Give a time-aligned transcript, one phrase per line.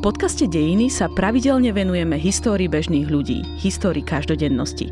[0.00, 4.88] V podcaste Dejiny sa pravidelne venujeme histórii bežných ľudí, histórii každodennosti.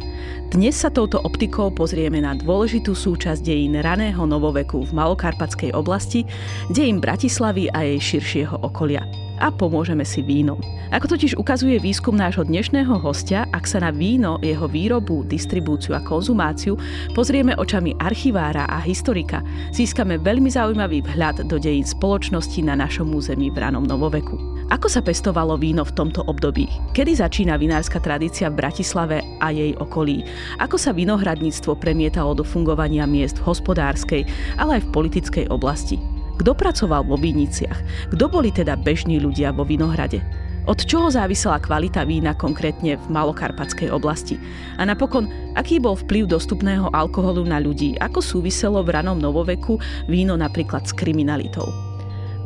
[0.53, 6.29] Dnes sa touto optikou pozrieme na dôležitú súčasť dejín raného novoveku v Malokarpatskej oblasti,
[6.69, 9.01] dejín Bratislavy a jej širšieho okolia
[9.41, 10.61] a pomôžeme si vínom.
[10.93, 16.05] Ako totiž ukazuje výskum nášho dnešného hostia, ak sa na víno, jeho výrobu, distribúciu a
[16.05, 16.77] konzumáciu
[17.17, 19.41] pozrieme očami archivára a historika,
[19.73, 24.48] získame veľmi zaujímavý vhľad do dejín spoločnosti na našom území v ranom novoveku.
[24.69, 26.69] Ako sa pestovalo víno v tomto období?
[26.93, 30.29] Kedy začína vinárska tradícia v Bratislave a jej okolí?
[30.61, 34.23] Ako sa vinohradníctvo premietalo do fungovania miest v hospodárskej,
[34.61, 35.97] ale aj v politickej oblasti?
[36.37, 37.81] Kto pracoval vo viniciach?
[38.13, 40.21] Kto boli teda bežní ľudia vo Vinohrade?
[40.69, 44.37] Od čoho závisela kvalita vína konkrétne v Malokarpatskej oblasti?
[44.77, 47.97] A napokon, aký bol vplyv dostupného alkoholu na ľudí?
[48.05, 49.81] Ako súviselo v ranom novoveku
[50.13, 51.88] víno napríklad s kriminalitou?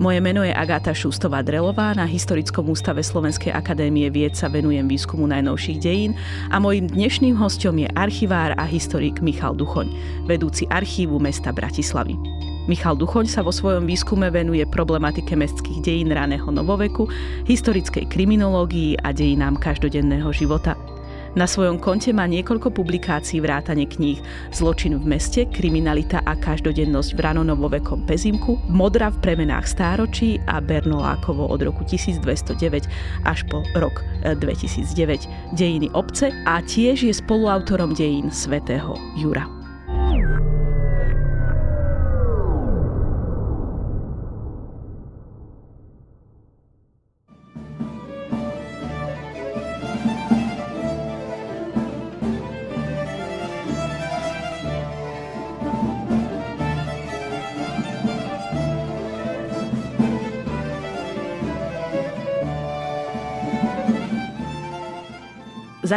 [0.01, 5.85] Moje meno je Agáta Šustová-Drelová, na Historickom ústave Slovenskej akadémie vied sa venujem výskumu najnovších
[5.85, 6.17] dejín
[6.49, 9.93] a mojím dnešným hostom je archivár a historik Michal Duchoň,
[10.25, 12.17] vedúci archívu mesta Bratislavy.
[12.73, 17.13] Michal Duchoň sa vo svojom výskume venuje problematike mestských dejín raného novoveku,
[17.45, 20.73] historickej kriminológii a dejinám každodenného života–
[21.33, 24.21] na svojom konte má niekoľko publikácií vrátane kníh
[24.53, 31.49] Zločin v meste, Kriminalita a každodennosť v ranonovovekom Pezimku, Modra v premenách stáročí a Bernolákovo
[31.49, 32.85] od roku 1209
[33.25, 39.62] až po rok 2009 e, Dejiny obce a tiež je spoluautorom dejín svätého Jura.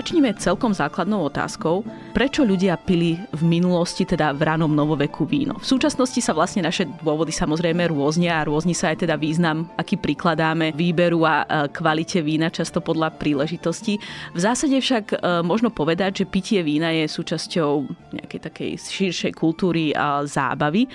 [0.06, 1.82] Začnime celkom základnou otázkou,
[2.14, 5.58] prečo ľudia pili v minulosti, teda v ranom novoveku víno.
[5.58, 9.98] V súčasnosti sa vlastne naše dôvody samozrejme rôznia a rôzni sa aj teda význam, aký
[9.98, 13.98] prikladáme výberu a kvalite vína, často podľa príležitosti.
[14.38, 19.90] V zásade však e, možno povedať, že pitie vína je súčasťou nejakej takej širšej kultúry
[19.98, 20.86] a zábavy.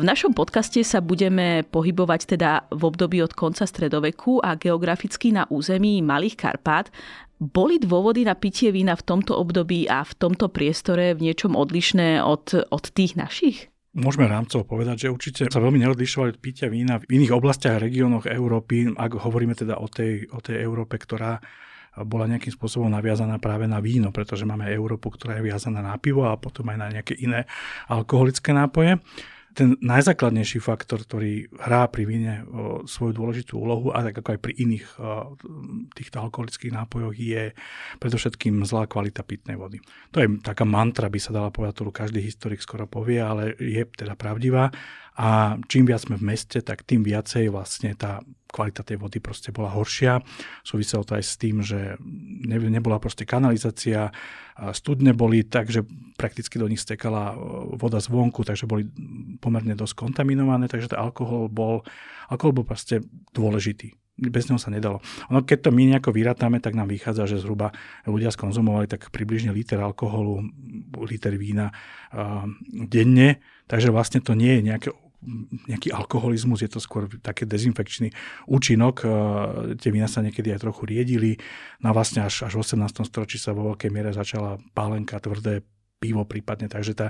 [0.00, 5.44] V našom podcaste sa budeme pohybovať teda v období od konca stredoveku a geograficky na
[5.52, 6.88] území Malých Karpát
[7.42, 12.22] boli dôvody na pitie vína v tomto období a v tomto priestore v niečom odlišné
[12.22, 13.68] od, od tých našich?
[13.94, 17.84] Môžeme rámcovo povedať, že určite sa veľmi neodlišovali od pitia vína v iných oblastiach a
[17.86, 21.38] regiónoch Európy, ak hovoríme teda o tej, o tej Európe, ktorá
[22.02, 26.26] bola nejakým spôsobom naviazaná práve na víno, pretože máme Európu, ktorá je viazaná na pivo
[26.26, 27.46] a potom aj na nejaké iné
[27.86, 28.98] alkoholické nápoje
[29.54, 32.42] ten najzákladnejší faktor, ktorý hrá pri víne
[32.84, 34.86] svoju dôležitú úlohu, a tak ako aj pri iných
[35.94, 37.54] týchto alkoholických nápojoch, je
[38.02, 39.78] predovšetkým zlá kvalita pitnej vody.
[40.10, 43.86] To je taká mantra, by sa dala povedať, ktorú každý historik skoro povie, ale je
[43.86, 44.74] teda pravdivá.
[45.14, 48.18] A čím viac sme v meste, tak tým viacej vlastne tá
[48.54, 50.22] kvalita tej vody proste bola horšia.
[50.62, 51.98] Súviselo to aj s tým, že
[52.46, 54.14] nebola proste kanalizácia,
[54.70, 55.82] studne boli tak, že
[56.14, 57.34] prakticky do nich stekala
[57.74, 58.86] voda zvonku, takže boli
[59.42, 61.82] pomerne dosť kontaminované, takže ten alkohol bol,
[62.30, 63.02] alkohol bol proste
[63.34, 65.02] dôležitý bez neho sa nedalo.
[65.34, 67.74] Ono, keď to my nejako vyratáme, tak nám vychádza, že zhruba
[68.06, 70.38] ľudia skonzumovali tak približne liter alkoholu,
[71.02, 71.74] liter vína
[72.14, 74.88] uh, denne, takže vlastne to nie je nejaké
[75.66, 78.12] nejaký alkoholizmus, je to skôr taký dezinfekčný
[78.46, 78.96] účinok.
[79.02, 79.06] E,
[79.80, 81.40] tie vína sa niekedy aj trochu riedili.
[81.80, 83.04] No vlastne až, až v 18.
[83.08, 85.64] storočí sa vo veľkej miere začala pálenka, tvrdé
[86.04, 86.68] pivo prípadne.
[86.68, 87.08] Takže tá,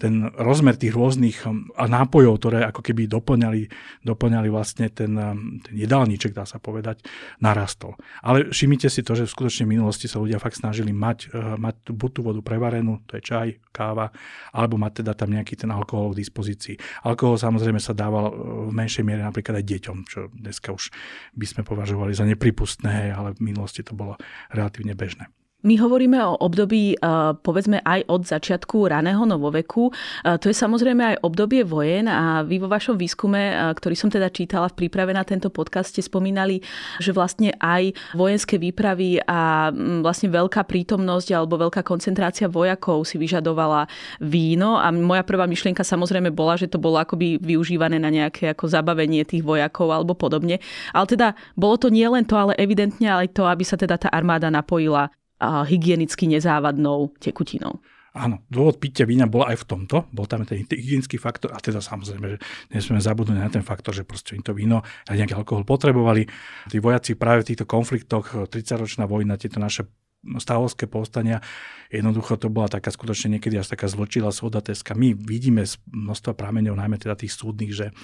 [0.00, 3.68] ten rozmer tých rôznych um, nápojov, ktoré ako keby doplňali,
[4.00, 7.04] doplňali vlastne ten, um, ten jedálniček, dá sa povedať,
[7.44, 8.00] narastol.
[8.24, 11.92] Ale všimnite si to, že v skutočne minulosti sa ľudia fakt snažili mať, uh, mať
[11.92, 14.08] buď tú vodu prevarenú, to je čaj, káva,
[14.56, 17.04] alebo mať teda tam nejaký ten alkohol k dispozícii.
[17.04, 18.32] Alkohol samozrejme sa dával
[18.68, 20.88] v menšej miere napríklad aj deťom, čo dneska už
[21.36, 24.16] by sme považovali za nepripustné, ale v minulosti to bolo
[24.48, 25.28] relatívne bežné.
[25.60, 26.96] My hovoríme o období,
[27.44, 29.92] povedzme, aj od začiatku raného novoveku.
[30.24, 34.72] To je samozrejme aj obdobie vojen a vy vo vašom výskume, ktorý som teda čítala
[34.72, 36.64] v príprave na tento podcast, ste spomínali,
[36.96, 39.68] že vlastne aj vojenské výpravy a
[40.00, 43.84] vlastne veľká prítomnosť alebo veľká koncentrácia vojakov si vyžadovala
[44.24, 48.64] víno a moja prvá myšlienka samozrejme bola, že to bolo akoby využívané na nejaké ako
[48.64, 50.56] zabavenie tých vojakov alebo podobne.
[50.96, 54.08] Ale teda bolo to nie len to, ale evidentne aj to, aby sa teda tá
[54.08, 57.80] armáda napojila hygienicky nezávadnou tekutinou.
[58.10, 61.78] Áno, dôvod pitia vína bol aj v tomto, bol tam ten hygienický faktor a teda
[61.78, 62.38] samozrejme, že
[62.74, 66.26] nesmieme zabudnúť na ten faktor, že proste im to víno a nejaký alkohol potrebovali.
[66.66, 69.86] Tí vojaci práve v týchto konfliktoch, 30-ročná vojna, tieto naše
[70.26, 71.38] stavovské povstania,
[71.86, 74.98] jednoducho to bola taká skutočne niekedy až taká zločila svodateska.
[74.98, 77.94] My vidíme z množstva prameňov, najmä teda tých súdnych, že,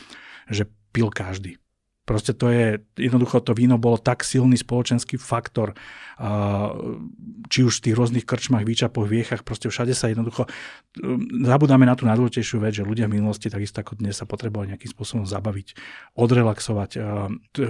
[0.46, 1.58] že pil každý.
[2.06, 5.74] Proste to je, jednoducho to víno bolo tak silný spoločenský faktor,
[7.52, 10.48] či už v tých rôznych krčmách, výčapoch, viechach, proste všade sa jednoducho,
[11.04, 14.72] um, zabudáme na tú najdôležitejšiu vec, že ľudia v minulosti, takisto ako dnes, sa potrebovali
[14.72, 15.76] nejakým spôsobom zabaviť,
[16.16, 16.90] odrelaxovať.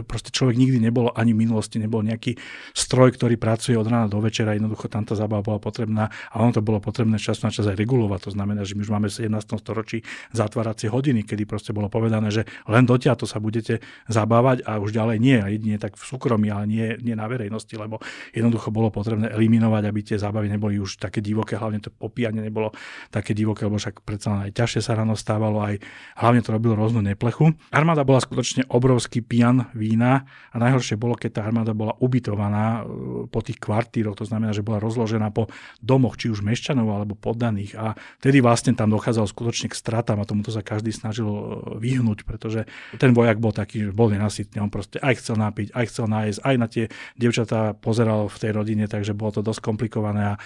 [0.06, 2.38] Proste človek nikdy nebol, ani v minulosti nebol nejaký
[2.70, 6.54] stroj, ktorý pracuje od rána do večera, jednoducho tam tá zabava bola potrebná a ono
[6.54, 8.30] to bolo potrebné čas na čas aj regulovať.
[8.30, 9.58] To znamená, že my už máme v 17.
[9.58, 14.25] storočí zatváracie hodiny, kedy proste bolo povedané, že len dotiaľ to sa budete zabávať
[14.66, 15.38] a už ďalej nie.
[15.38, 18.02] Jedine tak v súkromí, ale nie, nie na verejnosti, lebo
[18.34, 22.74] jednoducho bolo potrebné eliminovať, aby tie zábavy neboli už také divoké, hlavne to popíjanie nebolo
[23.08, 25.80] také divoké, lebo však predsa aj ťažšie sa ráno stávalo, aj
[26.18, 27.54] hlavne to robilo rôznu neplechu.
[27.70, 33.28] Armáda bola skutočne obrovský pian vína a najhoršie bolo, keď tá armáda bola ubytovaná e,
[33.30, 35.48] po tých kvartíroch, to znamená, že bola rozložená po
[35.84, 37.86] domoch, či už mešťanov alebo poddaných a
[38.22, 41.42] vtedy vlastne tam dochádzalo skutočne k stratám a tomuto sa každý snažil e,
[41.78, 42.64] vyhnúť, pretože
[42.96, 46.56] ten vojak bol taký, bol nenasytný, on proste aj chcel napiť, aj chcel nájsť, aj
[46.56, 46.84] na tie
[47.20, 50.38] devčatá pozeral v tej rodine, takže bolo to dosť komplikované a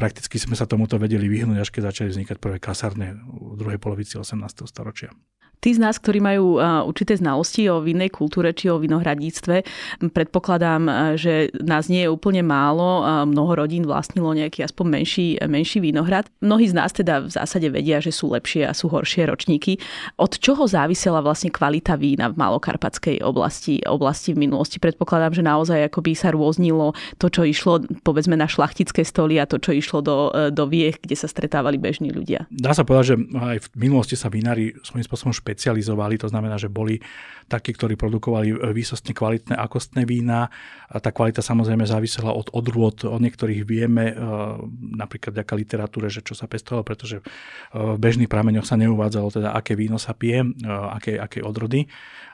[0.00, 4.16] prakticky sme sa tomuto vedeli vyhnúť, až keď začali vznikať prvé kasárne v druhej polovici
[4.16, 4.40] 18.
[4.64, 5.12] storočia.
[5.60, 6.56] Tí z nás, ktorí majú
[6.88, 9.60] určité znalosti o vinnej kultúre či o vinohradníctve,
[10.08, 13.04] predpokladám, že nás nie je úplne málo.
[13.28, 16.32] Mnoho rodín vlastnilo nejaký aspoň menší, menší vinohrad.
[16.40, 19.76] Mnohí z nás teda v zásade vedia, že sú lepšie a sú horšie ročníky.
[20.16, 24.80] Od čoho závisela vlastne kvalita vína v Malokarpatskej oblasti, oblasti v minulosti?
[24.80, 29.60] Predpokladám, že naozaj akoby sa rôznilo to, čo išlo povedzme na šlachtické stoly a to,
[29.60, 32.48] čo išlo do, do viech, kde sa stretávali bežní ľudia.
[32.48, 36.54] Dá sa povedať, že aj v minulosti sa vinári svojím spôsobom špe- špecializovali, to znamená,
[36.62, 37.02] že boli
[37.50, 40.46] takí, ktorí produkovali výsostne kvalitné akostné vína.
[40.86, 43.02] A tá kvalita samozrejme závisela od odrôd.
[43.02, 44.16] O niektorých vieme, e,
[44.94, 47.22] napríklad vďaka literatúre, že čo sa pestovalo, pretože e,
[47.74, 51.90] v bežných prameňoch sa neuvádzalo teda, aké víno sa pije, e, aké, aké odrody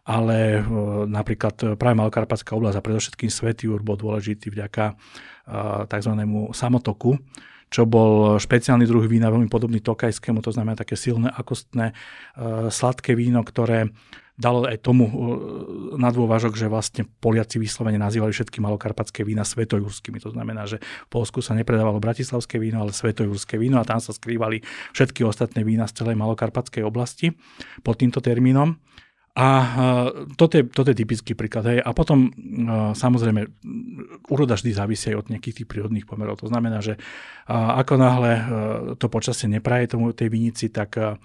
[0.07, 0.63] ale
[1.11, 4.95] napríklad práve Malokarpatská oblasť a predovšetkým Svetý Jur bol dôležitý vďaka
[5.91, 6.13] tzv.
[6.55, 7.19] samotoku,
[7.67, 13.19] čo bol špeciálny druh vína, veľmi podobný tokajskému, to znamená také silné, akostné, e, sladké
[13.19, 13.91] víno, ktoré
[14.37, 15.13] dalo aj tomu e,
[15.97, 20.21] na dôvažok, že vlastne Poliaci vyslovene nazývali všetky malokarpatské vína svetojurskými.
[20.23, 24.13] To znamená, že v Polsku sa nepredávalo bratislavské víno, ale svetojurské víno a tam sa
[24.13, 24.63] skrývali
[24.93, 27.35] všetky ostatné vína z celej malokarpatskej oblasti
[27.83, 28.77] pod týmto termínom.
[29.37, 29.49] A
[30.41, 31.69] toto je, toto je typický príklad.
[31.69, 31.85] Hej.
[31.85, 32.33] A potom
[32.97, 33.45] samozrejme
[34.33, 36.41] úroda vždy závisí aj od nejakých tých prírodných pomerov.
[36.41, 36.97] To znamená, že
[37.53, 38.33] ako náhle
[38.97, 41.21] to počasie nepraje tomu tej vinici, tak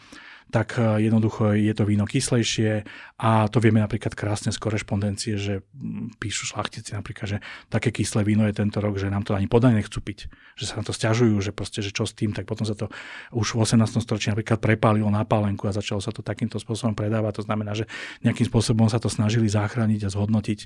[0.51, 2.83] tak e, jednoducho je to víno kyslejšie
[3.17, 5.63] a to vieme napríklad krásne z korešpondencie, že
[6.19, 7.37] píšu šlachtici napríklad, že
[7.71, 10.27] také kyslé víno je tento rok, že nám to ani podane nechcú piť,
[10.59, 12.91] že sa na to stiažujú, že proste, že čo s tým, tak potom sa to
[13.31, 13.87] už v 18.
[14.03, 17.39] storočí napríklad prepálilo na pálenku a začalo sa to takýmto spôsobom predávať.
[17.39, 17.87] To znamená, že
[18.27, 20.59] nejakým spôsobom sa to snažili zachrániť a zhodnotiť.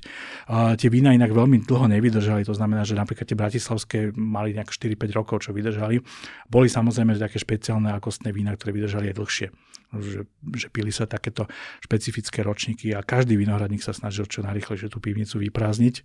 [0.50, 4.74] A tie vína inak veľmi dlho nevydržali, to znamená, že napríklad tie bratislavské mali nejak
[4.74, 6.02] 4-5 rokov, čo vydržali.
[6.50, 9.48] Boli samozrejme také špeciálne akostné vína, ktoré vydržali aj dlhšie
[9.94, 11.46] že, že pili sa takéto
[11.84, 16.02] špecifické ročníky a každý vinohradník sa snažil čo najrychlejšie tú pivnicu vyprázdniť,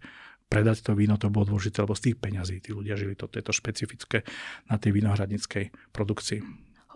[0.52, 3.16] predať to víno, to bolo dôležité, lebo z tých peňazí tí ľudia žili.
[3.16, 4.28] To špecifické
[4.68, 6.44] na tej vinohradníckej produkcii.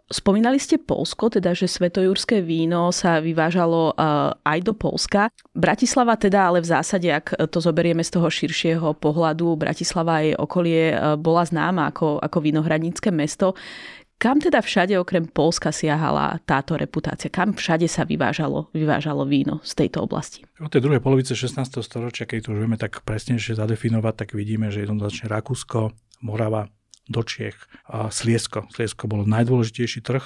[0.05, 5.33] Spomínali ste Polsko, teda že svetojurské víno sa vyvážalo uh, aj do Polska.
[5.57, 10.35] Bratislava teda ale v zásade, ak to zoberieme z toho širšieho pohľadu, Bratislava a jej
[10.37, 13.57] okolie uh, bola známa ako, ako vinohradnícke mesto.
[14.15, 17.27] Kam teda všade okrem Polska siahala táto reputácia?
[17.27, 20.47] Kam všade sa vyvážalo, vyvážalo víno z tejto oblasti?
[20.63, 21.83] Od tej druhej polovice 16.
[21.83, 25.91] storočia, keď to už vieme tak presnejšie zadefinovať, tak vidíme, že jednoznačne Rakúsko,
[26.23, 26.71] Morava,
[27.11, 28.71] do a Sliesko.
[28.71, 30.25] Sliesko bolo najdôležitejší trh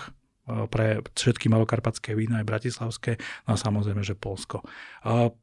[0.69, 3.11] pre všetky malokarpatské vína, aj bratislavské,
[3.49, 4.63] no a samozrejme, že Polsko.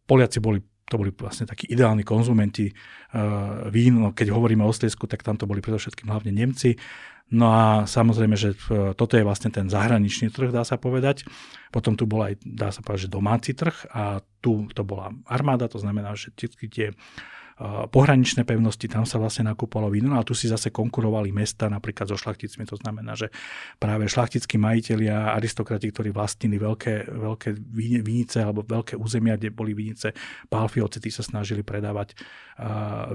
[0.07, 2.71] Poliaci boli to boli vlastne takí ideálni konzumenti
[3.75, 3.95] vín.
[3.99, 6.79] No, keď hovoríme o Sliesku, tak tam to boli predovšetkým hlavne Nemci.
[7.27, 8.55] No a samozrejme, že
[8.95, 11.27] toto je vlastne ten zahraničný trh, dá sa povedať.
[11.75, 15.67] Potom tu bol aj, dá sa povedať, že domáci trh a tu to bola armáda,
[15.67, 16.87] to znamená, že všetky tie
[17.65, 22.05] pohraničné pevnosti, tam sa vlastne nakúpalo víno, no a tu si zase konkurovali mesta napríklad
[22.05, 23.33] so šlachticmi, to znamená, že
[23.81, 27.57] práve šlachtickí majiteľia, aristokrati, ktorí vlastnili veľké, veľké
[28.05, 30.13] vinice alebo veľké územia, kde boli vinice
[30.53, 32.13] Palfiovci, tí sa snažili predávať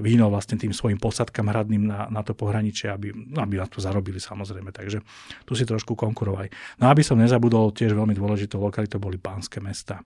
[0.02, 3.78] víno vlastne tým svojim posadkám hradným na, na to pohraničie, aby, no, aby na to
[3.78, 5.02] zarobili samozrejme, takže
[5.46, 6.50] tu si trošku konkurovali.
[6.82, 10.02] No aby som nezabudol, tiež veľmi dôležitou lokalitou boli pánske mesta.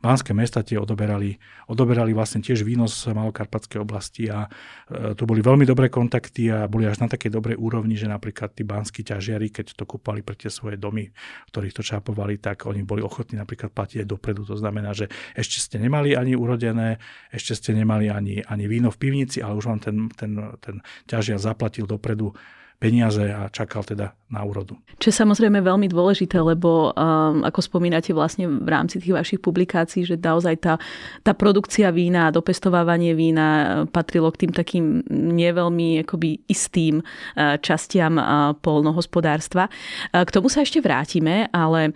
[0.00, 1.36] Banské mesta tie odoberali,
[1.68, 6.86] odoberali vlastne tiež výnos Malokarpatskej oblasti a e, tu boli veľmi dobré kontakty a boli
[6.86, 10.48] až na takej dobrej úrovni, že napríklad tí banskí ťažiari, keď to kúpali pre tie
[10.48, 11.10] svoje domy,
[11.52, 14.46] ktorých to čapovali, tak oni boli ochotní napríklad platiť aj dopredu.
[14.48, 17.00] To znamená, že ešte ste nemali ani urodené,
[17.34, 20.76] ešte ste nemali ani, ani víno v pivnici, ale už vám ten, ten, ten
[21.08, 22.32] ťažiar zaplatil dopredu
[22.80, 24.72] peniaze a čakal teda na úrodu.
[24.96, 30.08] Čo je samozrejme veľmi dôležité, lebo um, ako spomínate vlastne v rámci tých vašich publikácií,
[30.08, 30.74] že naozaj tá,
[31.20, 37.60] tá produkcia vína a dopestovávanie vína uh, patrilo k tým takým neveľmi akoby istým uh,
[37.60, 39.68] častiam uh, polnohospodárstva.
[40.16, 41.92] K tomu sa ešte vrátime, ale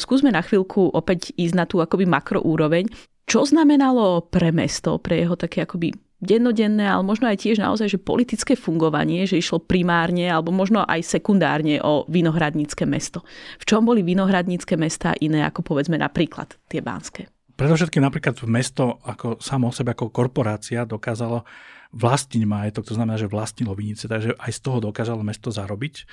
[0.00, 2.88] skúsme na chvíľku opäť ísť na tú akoby makroúroveň.
[3.28, 7.98] Čo znamenalo pre mesto, pre jeho také akoby dennodenné, ale možno aj tiež naozaj, že
[7.98, 13.26] politické fungovanie, že išlo primárne alebo možno aj sekundárne o vinohradnícke mesto.
[13.58, 17.26] V čom boli vinohradnícke mesta iné ako povedzme napríklad tie bánske?
[17.58, 21.44] Predovšetkým napríklad mesto ako samo o sebe, ako korporácia dokázalo
[21.92, 26.08] vlastniť majetok, to znamená, že vlastnilo vinice, takže aj z toho dokázalo mesto zarobiť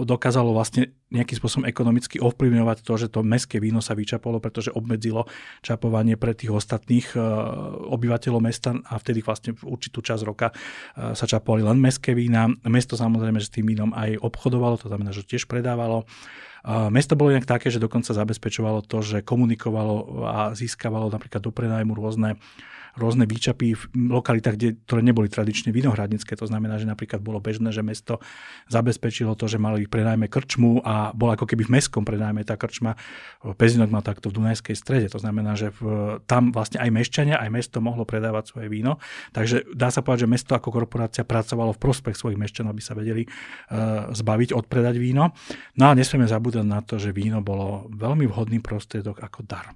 [0.00, 5.30] dokázalo vlastne nejakým spôsobom ekonomicky ovplyvňovať to, že to mestské víno sa vyčapalo, pretože obmedzilo
[5.62, 7.14] čapovanie pre tých ostatných
[7.86, 10.50] obyvateľov mesta a vtedy vlastne v určitú časť roka
[10.96, 12.50] sa čapovali len mestské vína.
[12.66, 16.02] Mesto samozrejme, s tým vínom aj obchodovalo, to znamená, že tiež predávalo.
[16.64, 21.92] Mesto bolo inak také, že dokonca zabezpečovalo to, že komunikovalo a získavalo napríklad do prenajmu
[21.92, 22.40] rôzne
[22.94, 26.38] rôzne výčapy v lokalitách, kde, ktoré neboli tradične vinohradnícke.
[26.38, 28.22] To znamená, že napríklad bolo bežné, že mesto
[28.70, 32.94] zabezpečilo to, že mali prenajme krčmu a bola ako keby v mestskom prenajme tá krčma.
[33.58, 35.06] Pezinok mal takto v Dunajskej strede.
[35.10, 35.82] To znamená, že v,
[36.30, 39.02] tam vlastne aj mešťania, aj mesto mohlo predávať svoje víno.
[39.34, 42.94] Takže dá sa povedať, že mesto ako korporácia pracovalo v prospech svojich mešťanov, aby sa
[42.94, 45.34] vedeli uh, zbaviť, odpredať víno.
[45.74, 49.74] No a nesmieme zabúdať na to, že víno bolo veľmi vhodný prostriedok ako dar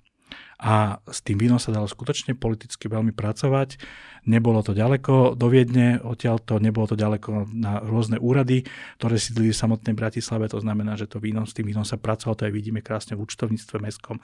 [0.59, 3.79] a s tým vínom sa dalo skutočne politicky veľmi pracovať.
[4.27, 8.67] Nebolo to ďaleko do Viedne, odtiaľ to nebolo to ďaleko na rôzne úrady,
[8.99, 12.35] ktoré sídlili v samotnej Bratislave, to znamená, že to víno, s tým vínom sa pracovalo,
[12.35, 14.19] to aj vidíme krásne v účtovníctve mestskom,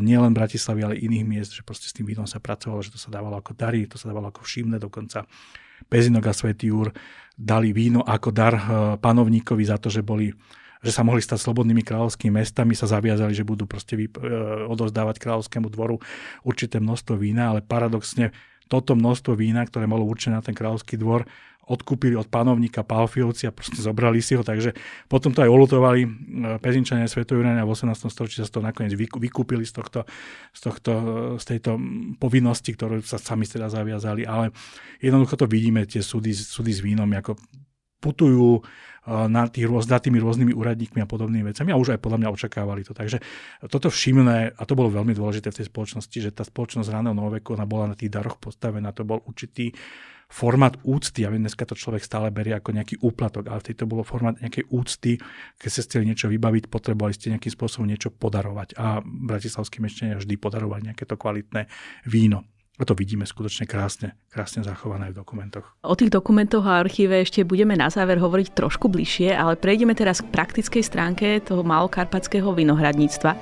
[0.00, 3.02] nie len Bratislavy, ale iných miest, že proste s tým vínom sa pracovalo, že to
[3.02, 5.26] sa dávalo ako dary, to sa dávalo ako všimné dokonca.
[5.90, 6.94] Pezinok a Svetý Júr
[7.36, 8.64] dali víno ako dar eh,
[8.96, 10.32] panovníkovi za to, že boli
[10.84, 14.12] že sa mohli stať slobodnými kráľovskými mestami, sa zaviazali, že budú proste vy, e,
[14.68, 16.00] odozdávať kráľovskému dvoru
[16.44, 18.34] určité množstvo vína, ale paradoxne
[18.66, 21.24] toto množstvo vína, ktoré malo určené na ten kráľovský dvor,
[21.66, 24.78] odkúpili od panovníka Palfiovci a proste zobrali si ho, takže
[25.10, 26.08] potom to aj olutovali e,
[26.62, 28.06] pezinčania Svetojurania v 18.
[28.06, 30.06] storočí sa to nakoniec vykúpili z, tohto,
[30.54, 30.92] z, tohto,
[31.42, 31.74] z tejto
[32.22, 34.54] povinnosti, ktorú sa sami teda zaviazali, ale
[35.02, 37.34] jednoducho to vidíme, tie súdy, súdy s vínom, ako
[38.00, 38.62] putujú
[39.06, 42.82] na tých, za tými rôznymi úradníkmi a podobnými vecami a už aj podľa mňa očakávali
[42.82, 42.90] to.
[42.90, 43.22] Takže
[43.70, 47.54] toto všimné, a to bolo veľmi dôležité v tej spoločnosti, že tá spoločnosť ráneho novoveku,
[47.54, 49.70] ona bola na tých daroch postavená, to bol určitý
[50.26, 51.22] formát úcty.
[51.22, 54.34] Ja viem, dneska to človek stále berie ako nejaký úplatok, ale v tejto bolo formát
[54.42, 55.22] nejakej úcty.
[55.54, 58.74] Keď ste chceli niečo vybaviť, potrebovali ste nejakým spôsobom niečo podarovať.
[58.74, 61.70] A bratislavskí mešťania vždy podarovali nejaké to kvalitné
[62.10, 62.42] víno.
[62.76, 65.64] A to vidíme skutočne krásne, krásne zachované v dokumentoch.
[65.80, 70.20] O tých dokumentoch a archíve ešte budeme na záver hovoriť trošku bližšie, ale prejdeme teraz
[70.20, 73.32] k praktickej stránke toho malokarpatského vinohradníctva.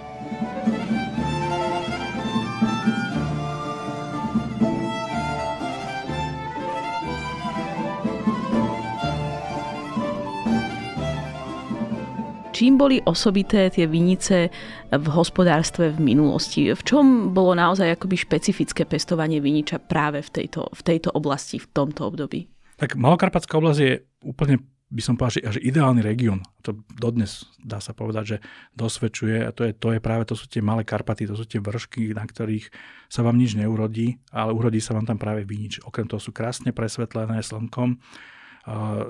[12.55, 14.47] Čím boli osobité tie vinice
[14.95, 16.71] v hospodárstve v minulosti?
[16.71, 21.67] V čom bolo naozaj akoby špecifické pestovanie viniča práve v tejto, v tejto oblasti, v
[21.75, 22.47] tomto období?
[22.79, 23.93] Tak Malokarpatská oblasť je
[24.23, 26.47] úplne by som povedal, že až ideálny región.
[26.63, 28.37] To dodnes dá sa povedať, že
[28.79, 31.59] dosvedčuje a to je, to je práve, to sú tie malé Karpaty, to sú tie
[31.59, 32.71] vršky, na ktorých
[33.11, 35.83] sa vám nič neurodí, ale urodí sa vám tam práve vinič.
[35.83, 37.99] Okrem toho sú krásne presvetlené slnkom,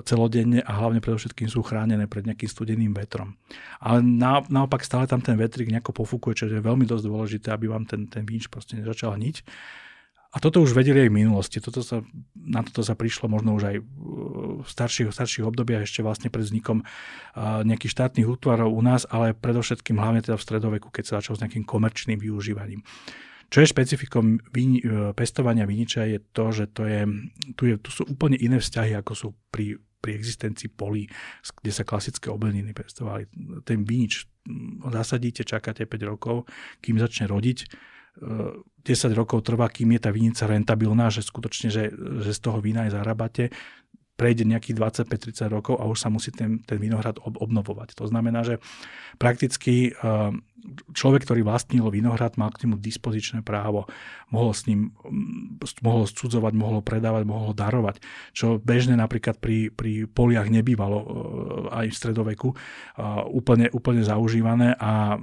[0.03, 3.39] celodenne a hlavne predovšetkým sú chránené pred nejakým studeným vetrom.
[3.79, 7.71] Ale na, naopak stále tam ten vetrik nejako pofúkuje, čo je veľmi dosť dôležité, aby
[7.71, 9.47] vám ten, ten vinč proste nezačal hniť.
[10.35, 11.63] A toto už vedeli aj v minulosti.
[11.63, 12.03] Toto sa,
[12.35, 16.83] na toto sa prišlo možno už aj v starších, starších obdobiach, ešte vlastne pred vznikom
[17.39, 21.41] nejakých štátnych útvarov u nás, ale predovšetkým hlavne teda v stredoveku, keď sa začal s
[21.47, 22.83] nejakým komerčným využívaním.
[23.49, 27.01] Čo je špecifikom vini, e, pestovania viniča je to, že to, je,
[27.55, 31.05] tu, je, tu sú úplne iné vzťahy, ako sú pri, pri existencii polí,
[31.61, 33.29] kde sa klasické obilniny pestovali.
[33.63, 34.25] Ten vinič
[34.89, 36.49] zasadíte, čakáte 5 rokov,
[36.81, 37.57] kým začne rodiť
[38.15, 42.63] 10 e, rokov trvá, kým je tá vinica rentabilná, že skutočne, že, že z toho
[42.63, 43.53] vína aj zarábate
[44.15, 47.99] prejde nejakých 25-30 rokov a už sa musí ten, ten vinohrad ob, obnovovať.
[47.99, 48.63] To znamená, že
[49.19, 50.31] prakticky uh,
[50.95, 53.85] človek, ktorý vlastnil vinohrad, mal k nemu dispozičné právo.
[54.33, 54.79] Mohol s ním
[55.85, 58.01] mohol cudzovať, mohol ho predávať, mohol ho darovať.
[58.33, 61.05] Čo bežne napríklad pri, pri poliach nebývalo uh,
[61.85, 65.21] aj v stredoveku uh, úplne, úplne zaužívané a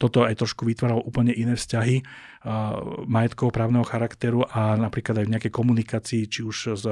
[0.00, 2.00] toto aj trošku vytváralo úplne iné vzťahy
[3.08, 6.84] majetkov právneho charakteru a napríklad aj v nejakej komunikácii, či už s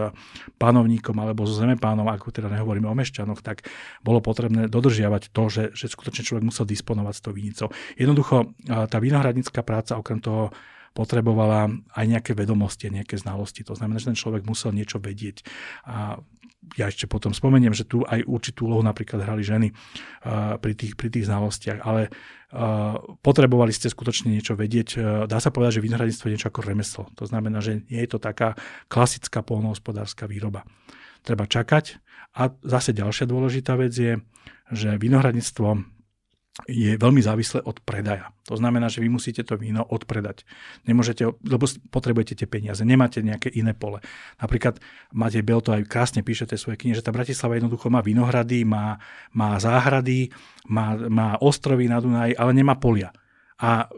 [0.56, 3.68] pánovníkom alebo so zemepánom, ako teda nehovoríme o mešťanoch, tak
[4.00, 7.68] bolo potrebné dodržiavať to, že, že skutočne človek musel disponovať s tou vinicou.
[7.96, 10.52] Jednoducho tá vinohradnícka práca okrem toho
[10.92, 13.64] potrebovala aj nejaké vedomosti, nejaké znalosti.
[13.64, 15.40] To znamená, že ten človek musel niečo vedieť.
[15.88, 16.20] A
[16.78, 20.94] ja ešte potom spomeniem, že tu aj určitú úlohu napríklad hrali ženy uh, pri, tých,
[20.94, 24.88] pri tých znalostiach, ale uh, potrebovali ste skutočne niečo vedieť.
[24.94, 27.10] Uh, dá sa povedať, že vinohradníctvo je niečo ako remeslo.
[27.18, 28.54] To znamená, že nie je to taká
[28.86, 30.62] klasická polnohospodárska výroba.
[31.26, 31.98] Treba čakať.
[32.38, 34.22] A zase ďalšia dôležitá vec je,
[34.70, 35.91] že vinohradníctvo
[36.68, 38.28] je veľmi závislé od predaja.
[38.44, 40.44] To znamená, že vy musíte to víno odpredať.
[40.84, 44.04] Nemôžete, lebo potrebujete tie peniaze, nemáte nejaké iné pole.
[44.36, 44.76] Napríklad
[45.16, 48.68] Matej Bel to aj krásne píše tej svojej knihe, že tá Bratislava jednoducho má vinohrady,
[48.68, 49.00] má,
[49.32, 50.28] má záhrady,
[50.68, 53.16] má, má ostrovy na Dunaji, ale nemá polia.
[53.56, 53.88] A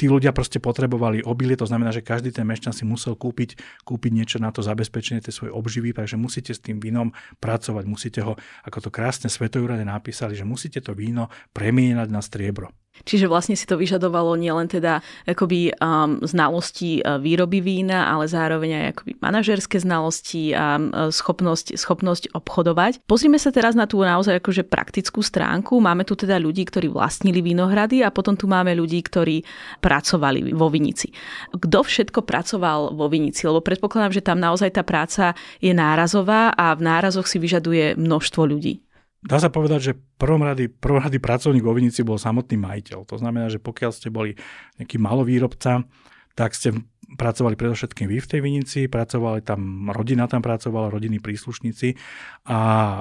[0.00, 4.10] tí ľudia proste potrebovali obilie, to znamená, že každý ten mešťan si musel kúpiť, kúpiť
[4.16, 8.40] niečo na to zabezpečenie tej svojej obživy, takže musíte s tým vínom pracovať, musíte ho,
[8.64, 12.72] ako to krásne Svetojurade napísali, že musíte to víno premienať na striebro.
[13.04, 18.70] Čiže vlastne si to vyžadovalo nielen teda akoby um, znalosti uh, výroby vína, ale zároveň
[18.76, 23.00] aj akoby manažerské znalosti a um, schopnosť, schopnosť obchodovať.
[23.08, 25.80] Pozrime sa teraz na tú naozaj akože praktickú stránku.
[25.80, 29.42] Máme tu teda ľudí, ktorí vlastnili vínohrady a potom tu máme ľudí, ktorí
[29.80, 31.08] pracovali vo vinici.
[31.56, 33.48] Kto všetko pracoval vo vinici?
[33.48, 35.32] Lebo predpokladám, že tam naozaj tá práca
[35.64, 38.84] je nárazová a v nárazoch si vyžaduje množstvo ľudí.
[39.20, 43.04] Dá sa povedať, že prvom rady, prvom rady pracovník vo Vinici bol samotný majiteľ.
[43.04, 44.32] To znamená, že pokiaľ ste boli
[44.80, 45.84] nejaký malovýrobca,
[46.32, 46.72] tak ste
[47.20, 51.98] pracovali predovšetkým vy v tej Vinici, pracovali tam, rodina tam pracovala, rodinní príslušníci
[52.46, 52.58] a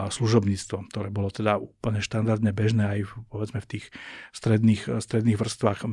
[0.09, 3.85] služobníctvo, ktoré bolo teda úplne štandardne bežné aj povedzme v tých
[4.33, 5.85] stredných, stredných vrstvách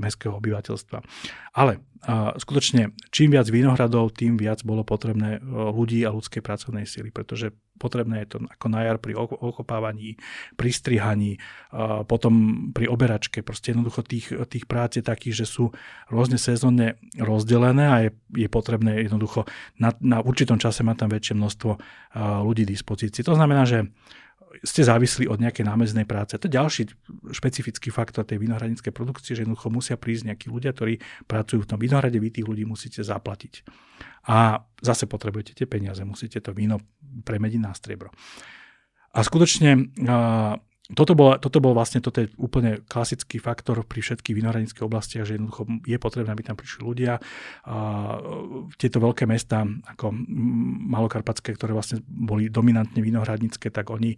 [0.00, 1.04] mestského obyvateľstva.
[1.52, 7.10] Ale a skutočne čím viac vinohradov, tým viac bolo potrebné ľudí a ľudskej pracovnej síly,
[7.10, 10.18] pretože potrebné je to ako na jar pri okopávaní,
[10.58, 11.38] pri strihaní,
[12.10, 12.34] potom
[12.74, 13.42] pri oberačke.
[13.42, 15.64] Proste jednoducho tých, tých prác je takých, že sú
[16.10, 19.46] rôzne sezónne rozdelené a je, je potrebné jednoducho
[19.78, 21.70] na, na určitom čase mať tam väčšie množstvo
[22.46, 23.22] ľudí dispozícii.
[23.22, 23.90] To znamená, že
[24.62, 26.34] ste závislí od nejakej námeznej práce.
[26.34, 26.82] To je ďalší
[27.30, 31.78] špecifický faktor tej vinohradníckej produkcie, že jednoducho musia prísť nejakí ľudia, ktorí pracujú v tom
[31.78, 33.62] vinohrade, vy tých ľudí musíte zaplatiť.
[34.28, 36.82] A zase potrebujete tie peniaze, musíte to víno
[37.24, 38.12] premeniť na striebro.
[39.16, 39.94] A skutočne
[40.88, 45.36] toto bol, toto bol vlastne toto je úplne klasický faktor pri všetkých vinohradníckých oblastiach, že
[45.36, 47.20] jednoducho je potrebné, aby tam prišli ľudia.
[47.68, 47.76] A
[48.80, 50.08] tieto veľké mesta, ako
[50.88, 54.16] Malokarpatské, ktoré vlastne boli dominantne vinohradnícke, tak oni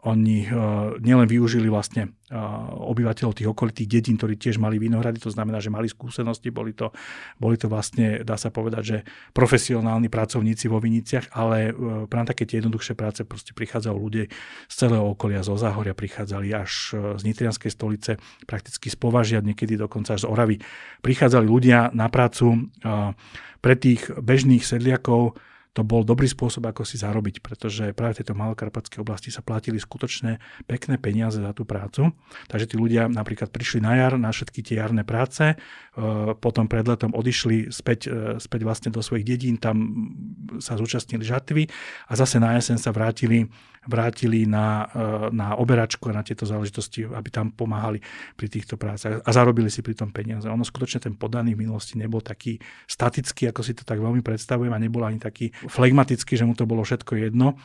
[0.00, 5.28] oni uh, nielen využili vlastne uh, obyvateľov tých okolitých dedín, ktorí tiež mali vinohrady, to
[5.28, 6.88] znamená, že mali skúsenosti, boli to,
[7.36, 8.98] boli to vlastne, dá sa povedať, že
[9.36, 14.24] profesionálni pracovníci vo viniciach, ale uh, pre také tie jednoduchšie práce proste prichádzali ľudia
[14.68, 18.16] z celého okolia, zo Záhoria prichádzali až z Nitrianskej stolice,
[18.48, 20.56] prakticky z Považia, niekedy dokonca až z Oravy.
[21.04, 22.68] Prichádzali ľudia na prácu
[23.60, 25.36] pre tých bežných sedliakov,
[25.70, 29.78] to bol dobrý spôsob, ako si zarobiť, pretože práve v tejto malokarpatskej oblasti sa platili
[29.78, 32.10] skutočné pekné peniaze za tú prácu.
[32.50, 35.56] Takže tí ľudia napríklad prišli na jar na všetky tie jarné práce, e,
[36.34, 39.78] potom pred letom odišli späť, e, späť vlastne do svojich dedín, tam
[40.58, 41.70] sa zúčastnili žatvy
[42.10, 43.46] a zase na jeseň sa vrátili
[43.88, 48.04] vrátili na, e, na oberačku a na tieto záležitosti, aby tam pomáhali
[48.36, 50.44] pri týchto prácach a zarobili si pri tom peniaze.
[50.52, 54.72] Ono skutočne ten podaný v minulosti nebol taký statický, ako si to tak veľmi predstavujem
[54.72, 57.56] a nebol ani taký flegmatický, že mu to bolo všetko jedno.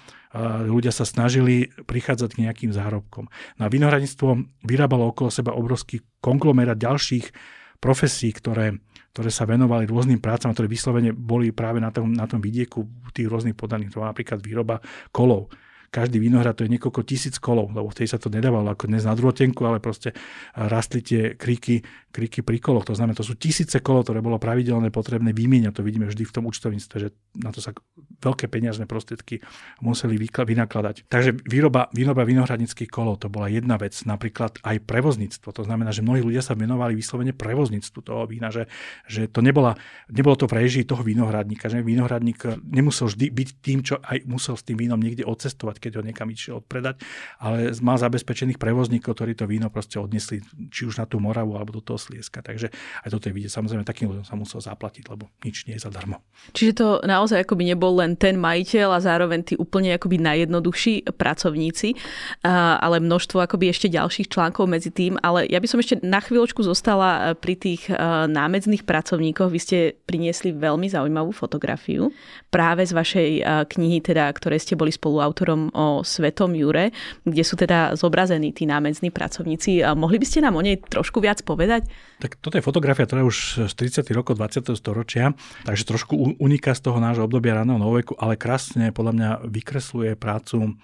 [0.67, 3.27] Ľudia sa snažili prichádzať k nejakým zárobkom.
[3.59, 7.31] Na vinohradníctvo vyrábalo okolo seba obrovský konglomerát ďalších
[7.77, 8.75] profesí, ktoré,
[9.15, 12.85] ktoré sa venovali rôznym prácam, ktoré vyslovene boli práve na tom, na tom vidieku
[13.15, 13.95] tých rôznych podaných.
[13.95, 15.51] To napríklad výroba kolov
[15.95, 19.15] každý vinohrad to je niekoľko tisíc kolov, lebo vtedy sa to nedávalo ako dnes na
[19.15, 20.11] druhotenku, ale proste
[20.51, 21.79] rastli tie kriky,
[22.15, 22.87] kriky pri koloch.
[22.87, 25.75] To znamená, to sú tisíce kolov, ktoré bolo pravidelné potrebné vymieňať.
[25.75, 27.75] To vidíme vždy v tom účtovníctve, že na to sa
[28.23, 29.43] veľké peniazné prostriedky
[29.83, 31.11] museli vynakladať.
[31.11, 33.91] Takže výroba, výroba vinohradnických kolov to bola jedna vec.
[34.07, 35.51] Napríklad aj prevozníctvo.
[35.51, 38.71] To znamená, že mnohí ľudia sa venovali vyslovene prevozníctvu toho vína, že,
[39.11, 39.75] že to nebola,
[40.07, 44.63] nebolo to prežiť toho vinohradníka, že vinohradník nemusel vždy byť tým, čo aj musel s
[44.63, 47.03] tým vínom niekde odcestovať, keď ho niekam išiel odpredať,
[47.43, 51.75] ale mal zabezpečených prevozníkov, ktorí to víno proste odnesli či už na tú Moravu alebo
[51.75, 52.45] do toho Slieska.
[52.45, 52.69] Takže
[53.01, 53.49] aj toto je vidieť.
[53.49, 56.21] Samozrejme, takým ľuďom sa musel zaplatiť, lebo nič nie je zadarmo.
[56.53, 61.97] Čiže to naozaj akoby nebol len ten majiteľ a zároveň tí úplne akoby najjednoduchší pracovníci,
[62.45, 65.17] ale množstvo akoby ešte ďalších článkov medzi tým.
[65.25, 67.95] Ale ja by som ešte na chvíľočku zostala e, pri tých e,
[68.27, 69.49] námedzných pracovníkoch.
[69.49, 72.11] Vy ste priniesli veľmi zaujímavú fotografiu
[72.51, 76.91] práve z vašej e, knihy, teda, ktoré ste boli spoluautorom o Svetom Jure,
[77.23, 79.81] kde sú teda zobrazení tí námedzní pracovníci.
[79.95, 81.87] Mohli by ste nám o nej trošku viac povedať?
[82.15, 84.07] Tak toto je fotografia, ktorá už z 30.
[84.15, 84.71] rokov 20.
[84.79, 85.35] storočia,
[85.67, 90.79] takže trošku uniká z toho nášho obdobia raného novoveku, ale krásne podľa mňa vykresluje prácu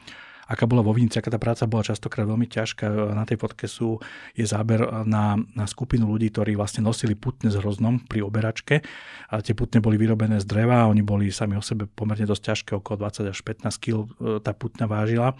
[0.51, 3.15] aká bola vo Vinici, aká tá práca bola častokrát veľmi ťažká.
[3.15, 4.03] Na tej fotke sú,
[4.35, 8.83] je záber na, na skupinu ľudí, ktorí vlastne nosili putne s hroznom pri oberačke.
[9.31, 12.71] A tie putne boli vyrobené z dreva, oni boli sami o sebe pomerne dosť ťažké,
[12.75, 14.07] okolo 20 až 15 kg e,
[14.43, 15.39] tá putna vážila.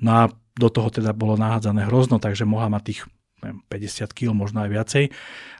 [0.00, 3.00] No a do toho teda bolo nahádzané hrozno, takže mohla mať tých
[3.42, 5.04] 50 kg, možno aj viacej.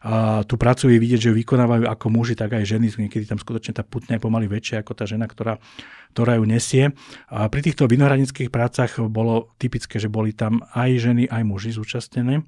[0.07, 2.89] A tú prácu je vidieť, že ju vykonávajú ako muži, tak aj ženy.
[2.89, 5.61] Niekedy tam skutočne tá putňa je pomaly väčšia ako tá žena, ktorá,
[6.17, 6.97] ktorá ju nesie.
[7.29, 12.43] A pri týchto vinohradnických prácach bolo typické, že boli tam aj ženy, aj muži zúčastnené.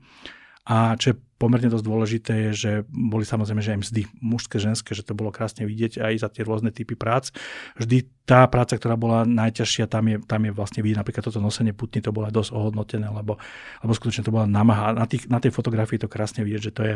[0.68, 4.90] A čo je pomerne dosť dôležité je, že boli samozrejme, že aj mzdy mužské, ženské,
[4.92, 7.30] že to bolo krásne vidieť aj za tie rôzne typy prác.
[7.78, 11.72] Vždy tá práca, ktorá bola najťažšia, tam je, tam je vlastne vidieť napríklad toto nosenie
[11.72, 13.38] putny, to bolo dosť ohodnotené, lebo,
[13.80, 14.92] lebo skutočne to bola namaha.
[14.92, 16.94] Na, tých, na tej fotografii to krásne vidieť, že to je,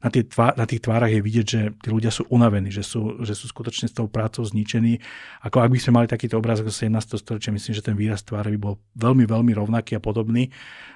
[0.00, 3.20] na, tie tvá, na tých tvárach je vidieť, že tí ľudia sú unavení, že sú,
[3.20, 4.96] že sú skutočne s tou prácou zničení.
[5.44, 7.20] Ako ak by sme mali takýto obraz ako 17.
[7.20, 10.48] storočia, myslím, že ten výraz tváre by bol veľmi, veľmi rovnaký a podobný,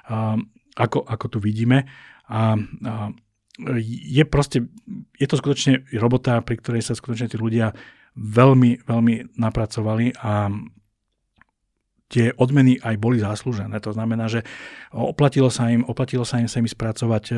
[0.09, 1.85] um, ako, ako tu vidíme.
[2.29, 3.13] A, a
[3.79, 4.67] je proste,
[5.15, 7.71] je to skutočne robota, pri ktorej sa skutočne tí ľudia
[8.15, 10.51] veľmi, veľmi napracovali a
[12.05, 13.81] tie odmeny aj boli zaslúžené.
[13.81, 14.45] To znamená, že
[14.93, 17.35] oplatilo sa im, oplatilo sa im sa im spracovať e,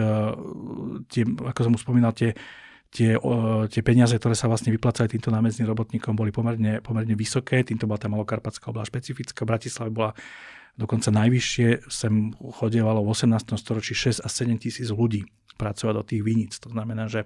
[1.07, 2.35] tie, ako som už spomínal, tie,
[2.91, 3.15] tie,
[3.71, 7.63] tie peniaze, ktoré sa vlastne vyplácali týmto námestným robotníkom, boli pomerne, pomerne vysoké.
[7.63, 9.47] Týmto bola tá malokarpatská oblasť špecifická.
[9.47, 10.11] V Bratislave bola
[10.77, 13.57] dokonca najvyššie sem chodievalo v 18.
[13.57, 15.25] storočí 6 a 7 tisíc ľudí
[15.57, 16.61] pracovať do tých viníc.
[16.61, 17.25] To znamená, že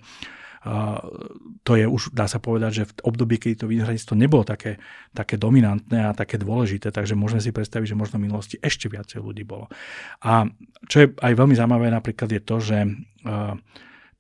[1.65, 4.77] to je už, dá sa povedať, že v období, keď to vinohradníctvo nebolo také,
[5.09, 9.25] také dominantné a také dôležité, takže môžeme si predstaviť, že možno v minulosti ešte viacej
[9.25, 9.73] ľudí bolo.
[10.21, 10.45] A
[10.85, 12.77] čo je aj veľmi zaujímavé napríklad je to, že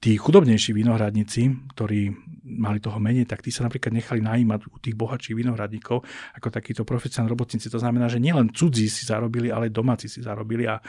[0.01, 2.09] tí chudobnejší vinohradníci, ktorí
[2.51, 6.03] mali toho menej, tak tí sa napríklad nechali najímať u tých bohatších vinohradníkov
[6.37, 7.71] ako takíto profesionálni robotníci.
[7.71, 10.79] To znamená, že nielen cudzí si zarobili, ale aj domáci si zarobili a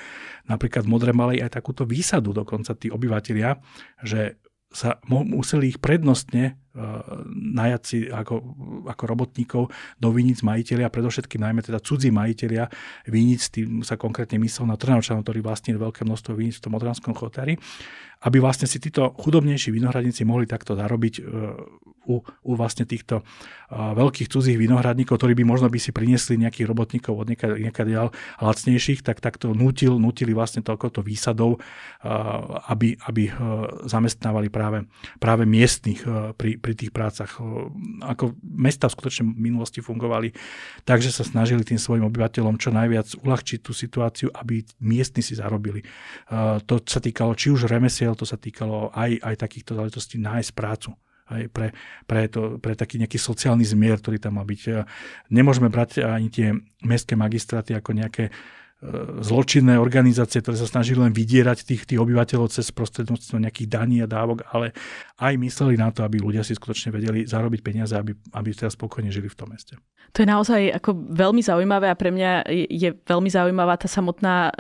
[0.47, 3.59] napríklad v Modre mali aj takúto výsadu dokonca tí obyvateľia,
[4.03, 4.39] že
[4.73, 6.62] sa museli ich prednostne
[7.33, 8.41] najať si ako,
[8.89, 9.63] ako robotníkov
[10.01, 12.69] do vinic majiteľia, predovšetkým najmä teda cudzí majiteľia
[13.13, 17.13] vinic, tým sa konkrétne myslel na Trnavčanov, ktorý vlastnili veľké množstvo vinic v tom Modranskom
[17.13, 17.61] chotári
[18.23, 21.23] aby vlastne si títo chudobnejší vinohradníci mohli takto zarobiť e,
[22.07, 26.67] u, u vlastne týchto uh, veľkých cudzích vinohradníkov, ktorí by možno by si priniesli nejakých
[26.67, 28.11] robotníkov od niekadiaľ
[28.43, 31.63] lacnejších, tak takto nutil, nutili vlastne toľkoto výsadov,
[32.67, 33.31] aby, aby
[33.87, 34.83] zamestnávali práve,
[35.23, 37.43] práve miestnych uh, pri, pri tých prácach.
[37.43, 37.67] Uh,
[38.07, 40.31] ako mesta skutočne v minulosti fungovali,
[40.87, 45.83] takže sa snažili tým svojim obyvateľom čo najviac uľahčiť tú situáciu, aby miestni si zarobili.
[46.31, 50.53] Uh, to sa týkalo či už remesiel, to sa týkalo aj, aj takýchto záležitostí nájsť
[50.55, 50.95] prácu.
[51.33, 51.73] Aj pre,
[52.07, 54.85] pre, to, pre taký nejaký sociálny zmier, ktorý tam má byť.
[55.33, 56.53] Nemôžeme brať ani tie
[56.85, 58.62] mestské magistráty ako nejaké E,
[59.23, 64.11] zločinné organizácie, ktoré sa snažili len vydierať tých, tých obyvateľov cez prostredníctvom nejakých daní a
[64.11, 64.75] dávok, ale
[65.23, 69.15] aj mysleli na to, aby ľudia si skutočne vedeli zarobiť peniaze, aby, aby teda spokojne
[69.15, 69.79] žili v tom meste.
[70.13, 74.53] To je naozaj ako veľmi zaujímavé a pre mňa je veľmi zaujímavá tá samotná uh,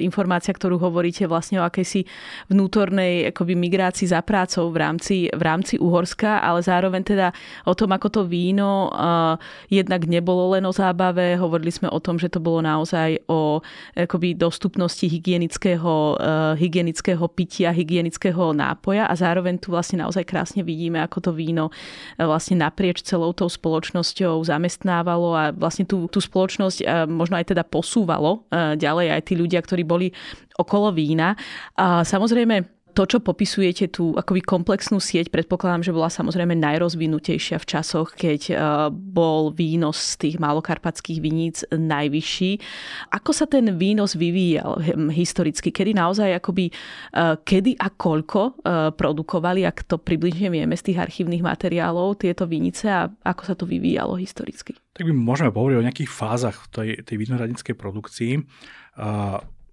[0.00, 2.08] informácia, ktorú hovoríte vlastne o akejsi
[2.50, 7.28] vnútornej akoby migrácii za prácou v rámci, v rámci Uhorska, ale zároveň teda
[7.68, 12.18] o tom, ako to víno uh, jednak nebolo len o zábave, hovorili sme o tom,
[12.18, 13.62] že to bolo naozaj o
[13.96, 16.20] akoby dostupnosti hygienického,
[16.54, 21.72] hygienického pitia, hygienického nápoja a zároveň tu vlastne naozaj krásne vidíme, ako to víno
[22.20, 28.44] vlastne naprieč celou tou spoločnosťou zamestnávalo a vlastne tú, tú spoločnosť možno aj teda posúvalo
[28.76, 30.12] ďalej aj tí ľudia, ktorí boli
[30.56, 31.36] okolo vína.
[31.76, 37.68] A samozrejme, to, čo popisujete, tú akoby komplexnú sieť, predpokladám, že bola samozrejme najrozvinutejšia v
[37.68, 38.56] časoch, keď uh,
[38.88, 42.50] bol výnos z tých malokarpatských viníc najvyšší.
[43.12, 45.68] Ako sa ten výnos vyvíjal hm, historicky?
[45.68, 50.98] Kedy naozaj akoby, uh, kedy a koľko uh, produkovali, ak to približne vieme z tých
[51.04, 54.72] archívnych materiálov, tieto vinice a ako sa to vyvíjalo historicky?
[54.96, 57.20] Tak by môžeme hovoriť o nejakých fázach tej, tej
[57.76, 58.40] produkcii.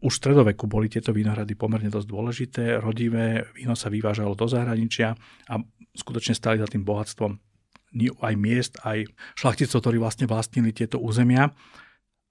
[0.04, 5.16] Už v stredoveku boli tieto vinohrady pomerne dosť dôležité, rodivé, víno sa vyvážalo do zahraničia
[5.48, 5.64] a
[5.96, 7.40] skutočne stali za tým bohatstvom
[8.20, 11.54] aj miest, aj šlachticov, ktorí vlastne vlastnili tieto územia.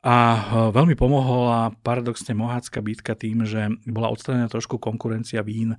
[0.02, 0.40] A e,
[0.74, 5.78] veľmi pomohla paradoxne Mohácka bitka tým, že bola odstranená trošku konkurencia vín e,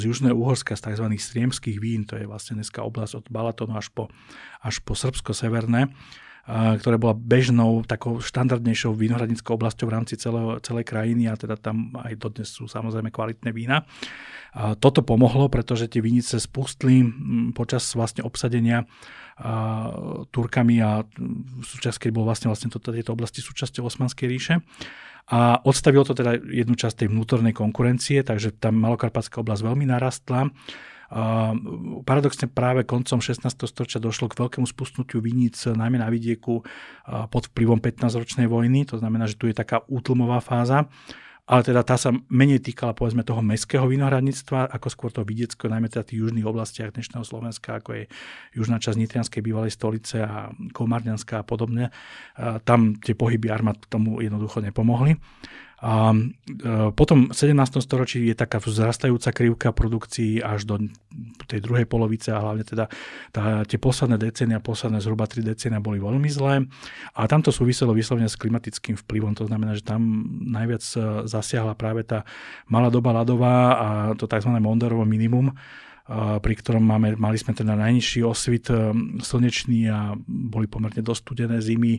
[0.00, 1.06] z Južného Uhorska, z tzv.
[1.12, 4.08] striemských vín, to je vlastne dneska oblasť od Balatonu až po,
[4.64, 5.92] až po Srbsko-Severné
[6.42, 11.94] ktoré bola bežnou, takou štandardnejšou vinohradníckou oblasťou v rámci celého, celej krajiny a teda tam
[11.94, 13.86] aj dodnes sú samozrejme kvalitné vína.
[14.82, 17.06] Toto pomohlo, pretože tie vinice spustli
[17.54, 18.84] počas vlastne obsadenia
[20.34, 21.06] Turkami a
[21.62, 24.54] súčasť, keď bol vlastne, vlastne to, tieto oblasti súčasťou Osmanskej ríše.
[25.30, 30.50] A odstavilo to teda jednu časť tej vnútornej konkurencie, takže tam Malokarpatská oblasť veľmi narastla
[32.08, 33.44] paradoxne práve koncom 16.
[33.68, 36.64] storočia došlo k veľkému spustnutiu viníc, najmä na vidieku
[37.28, 40.88] pod vplyvom 15-ročnej vojny, to znamená, že tu je taká útlmová fáza
[41.42, 45.90] ale teda tá sa menej týkala povedzme toho mestského vinohradníctva, ako skôr toho vidieckého, najmä
[45.90, 48.04] teda tých južných oblastiach dnešného Slovenska, ako je
[48.54, 51.90] južná časť Nitrianskej bývalej stolice a Komárňanská a podobne.
[52.62, 55.18] Tam tie pohyby armád tomu jednoducho nepomohli.
[55.82, 57.82] A e, potom v 17.
[57.82, 60.78] storočí je taká vzrastajúca krivka produkcií až do
[61.50, 62.86] tej druhej polovice a hlavne teda
[63.34, 66.70] tá, tie posledné decénia, posledné zhruba 3 decénia boli veľmi zlé
[67.18, 70.22] a tam súviselo vyslovene s klimatickým vplyvom, to znamená, že tam
[70.54, 72.22] najviac e, zasiahla práve tá
[72.70, 74.54] malá doba ľadová a to tzv.
[74.62, 75.54] Mondorovo minimum, e,
[76.38, 78.70] pri ktorom máme, mali sme teda najnižší osvit
[79.18, 81.98] slnečný a boli pomerne dosť studené zimy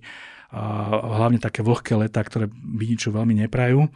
[0.53, 3.89] hlavne také vlhké leta, ktoré viniču veľmi neprajú.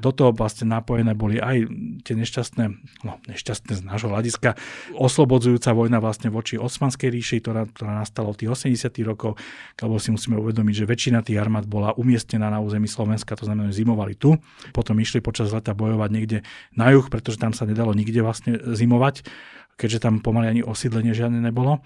[0.00, 1.68] Do toho vlastne napojené boli aj
[2.04, 2.64] tie nešťastné,
[3.04, 4.56] no nešťastné z nášho hľadiska,
[4.96, 9.36] oslobodzujúca vojna vlastne voči Osmanskej ríši, ktorá, ktorá nastala od tých 80 rokov,
[9.80, 13.68] lebo si musíme uvedomiť, že väčšina tých armád bola umiestnená na území Slovenska, to znamená,
[13.68, 14.40] že zimovali tu,
[14.72, 16.38] potom išli počas leta bojovať niekde
[16.72, 19.28] na juh, pretože tam sa nedalo nikde vlastne zimovať,
[19.76, 21.84] keďže tam pomaly ani osídlenie žiadne nebolo.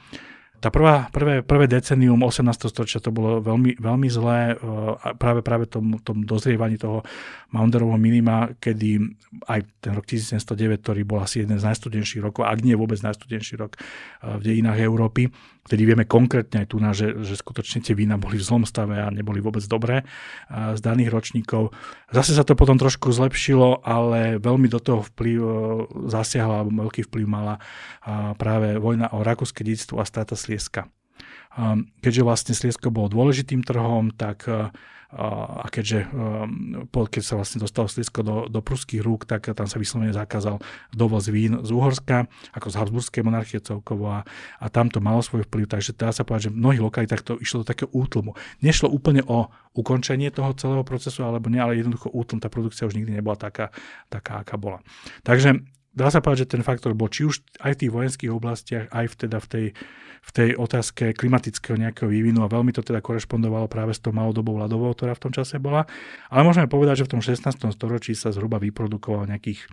[0.56, 2.72] Tá prvá, prvé, prvé decenium 18.
[2.72, 7.04] storočia to bolo veľmi, veľmi zlé uh, práve práve tom, tom dozrievaní toho
[7.52, 9.04] Maunderovho minima, kedy
[9.52, 13.60] aj ten rok 1709, ktorý bol asi jeden z najstudenších rokov, ak nie vôbec najstudenší
[13.60, 15.28] rok uh, v dejinách Európy,
[15.66, 19.10] Vtedy vieme konkrétne aj tu, že, že skutočne tie vína boli v zlom stave a
[19.10, 20.06] neboli vôbec dobré
[20.50, 21.74] z daných ročníkov.
[22.14, 25.50] Zase sa to potom trošku zlepšilo, ale veľmi do toho vplyv e,
[26.06, 27.58] zasiahla, alebo veľký vplyv mala
[28.38, 30.86] práve vojna o rakúske dedictvo a strata Slieska.
[32.04, 34.68] Keďže vlastne Sliesko bolo dôležitým trhom, tak e,
[35.16, 39.78] a keďže um, keď sa vlastne dostalo Sliesko do, do pruských rúk, tak tam sa
[39.78, 40.58] vyslovene zakázal
[40.92, 44.26] dovoz vín z Uhorska, ako z Habsburskej monarchie celkovo a,
[44.58, 47.32] a tam to malo svoj vplyv, takže dá sa povedať, že v mnohých lokalitách to
[47.38, 48.34] išlo do takého útlmu.
[48.60, 52.98] Nešlo úplne o ukončenie toho celého procesu, alebo nie, ale jednoducho útlm, tá produkcia už
[52.98, 53.70] nikdy nebola taká,
[54.10, 54.82] taká aká bola.
[55.22, 55.62] Takže
[55.96, 59.06] dá sa povedať, že ten faktor bol či už aj v tých vojenských oblastiach, aj
[59.08, 59.66] v, teda v tej
[60.26, 64.58] v tej otázke klimatického nejakého vývinu a veľmi to teda korešpondovalo práve s tou malodobou
[64.58, 65.86] ľadovou, ktorá v tom čase bola.
[66.34, 67.46] Ale môžeme povedať, že v tom 16.
[67.70, 69.70] storočí sa zhruba vyprodukovalo nejakých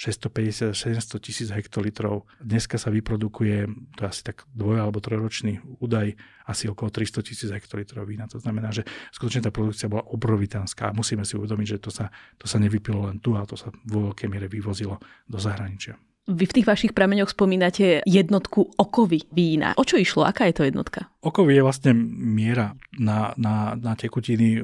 [0.00, 2.24] 650-700 tisíc hektolitrov.
[2.40, 3.68] Dneska sa vyprodukuje,
[4.00, 6.16] to je asi tak dvoj- alebo trojročný údaj,
[6.48, 8.24] asi okolo 300 tisíc hektolitrov vína.
[8.32, 12.08] To znamená, že skutočne tá produkcia bola obrovitánska a musíme si uvedomiť, že to sa,
[12.40, 14.96] to sa nevypilo len tu, ale to sa vo veľkej miere vyvozilo
[15.28, 16.00] do zahraničia.
[16.30, 19.74] Vy v tých vašich prameňoch spomínate jednotku okovy vína.
[19.74, 20.22] O čo išlo?
[20.22, 21.10] Aká je to jednotka?
[21.24, 24.62] Okovy je vlastne miera na, na, na tekutiny,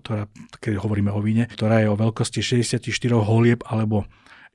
[0.00, 0.26] ktorá,
[0.58, 2.82] keď hovoríme o víne, ktorá je o veľkosti 64
[3.20, 4.08] holieb alebo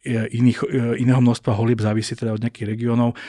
[0.07, 3.19] iných, e, iného množstva holieb závisí teda od nejakých regiónov.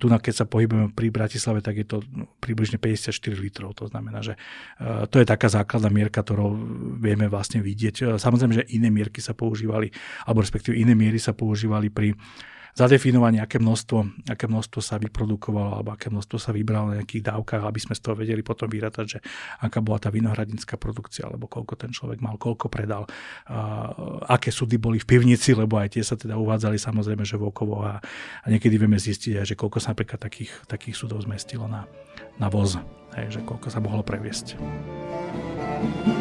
[0.00, 2.00] Tu, keď sa pohybujeme pri Bratislave, tak je to
[2.40, 3.76] približne 54 litrov.
[3.76, 4.40] To znamená, že
[4.80, 6.56] e, to je taká základná mierka, ktorou
[6.96, 8.16] vieme vlastne vidieť.
[8.16, 9.92] Samozrejme, že iné mierky sa používali,
[10.24, 12.16] alebo respektíve iné miery sa používali pri
[12.76, 17.64] zadefinovanie, aké množstvo, aké množstvo sa vyprodukovalo alebo aké množstvo sa vybralo na nejakých dávkach,
[17.64, 19.18] aby sme z toho vedeli potom vyrátať, že
[19.64, 23.08] aká bola tá vinohradnícka produkcia, alebo koľko ten človek mal, koľko predal,
[24.28, 27.96] aké súdy boli v pivnici, lebo aj tie sa teda uvádzali samozrejme, že vokovo a,
[28.44, 31.88] a niekedy vieme zistiť aj, že koľko sa napríklad takých, takých súdov zmestilo na,
[32.36, 32.76] na voz,
[33.16, 34.60] hej, že koľko sa mohlo previesť.
[35.76, 36.15] thank you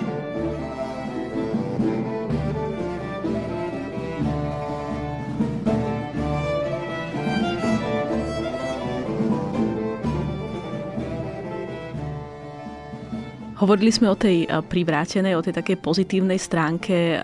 [13.55, 17.23] Hovorili sme o tej eh, privrátenej, o tej takej pozitívnej stránke eh,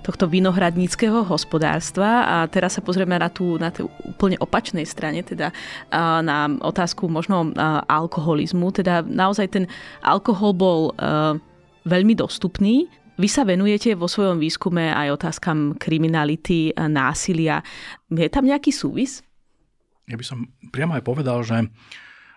[0.00, 5.52] tohto vinohradníckého hospodárstva a teraz sa pozrieme na tú, na tú úplne opačnej strane, teda
[5.52, 7.52] eh, na otázku možno
[7.88, 8.72] alkoholizmu.
[8.72, 9.64] Teda naozaj ten
[10.00, 10.80] alkohol bol
[11.84, 17.62] veľmi dostupný, vy sa venujete vo svojom výskume aj otázkam kriminality, násilia.
[18.10, 19.22] Je tam nejaký súvis?
[20.10, 21.68] Ja by som priamo aj povedal, že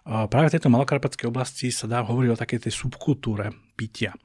[0.07, 4.15] práve v tejto malokarpatskej oblasti sa dá hovoriť o takej tej subkultúre pitia.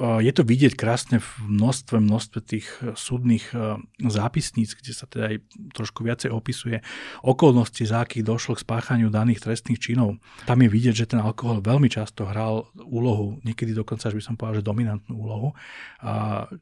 [0.00, 3.76] Je to vidieť krásne v množstve, množstve tých e, súdnych e,
[4.08, 5.36] zápisníc, kde sa teda aj
[5.76, 6.80] trošku viacej opisuje
[7.20, 10.16] okolnosti, za akých došlo k spáchaniu daných trestných činov.
[10.48, 14.34] Tam je vidieť, že ten alkohol veľmi často hral úlohu, niekedy dokonca, až by som
[14.40, 15.52] povedal, že dominantnú úlohu.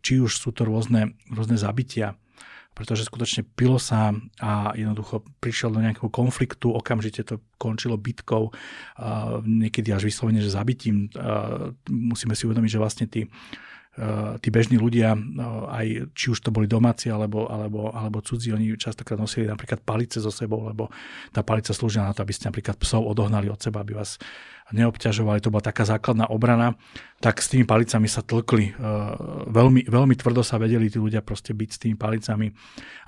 [0.02, 2.18] Či už sú to rôzne, rôzne zabitia,
[2.78, 8.54] pretože skutočne pilo sa a jednoducho prišiel do nejakého konfliktu, okamžite to končilo bitkou,
[9.42, 11.10] niekedy až vyslovene, že zabitím.
[11.90, 13.26] Musíme si uvedomiť, že vlastne tí
[14.38, 15.18] tí bežní ľudia,
[15.74, 20.22] aj či už to boli domáci alebo, alebo, alebo cudzí, oni častokrát nosili napríklad palice
[20.22, 20.86] so sebou, lebo
[21.34, 24.14] tá palica slúžila na to, aby ste napríklad psov odohnali od seba, aby vás
[24.72, 26.76] neobťažovali, to bola taká základná obrana,
[27.18, 28.70] tak s tými palicami sa tlkli.
[28.70, 28.82] E,
[29.48, 32.52] veľmi, veľmi tvrdo sa vedeli tí ľudia proste byť s tými palicami.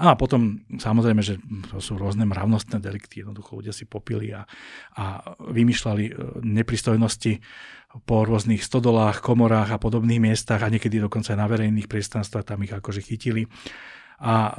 [0.01, 1.37] A potom samozrejme, že
[1.69, 4.49] to sú rôzne mravnostné delikty, jednoducho ľudia si popili a,
[4.97, 7.43] a vymýšľali e, nepristojnosti
[8.07, 12.63] po rôznych stodolách, komorách a podobných miestach a niekedy dokonca aj na verejných priestranstvách tam
[12.63, 13.51] ich akože chytili
[14.21, 14.55] a e,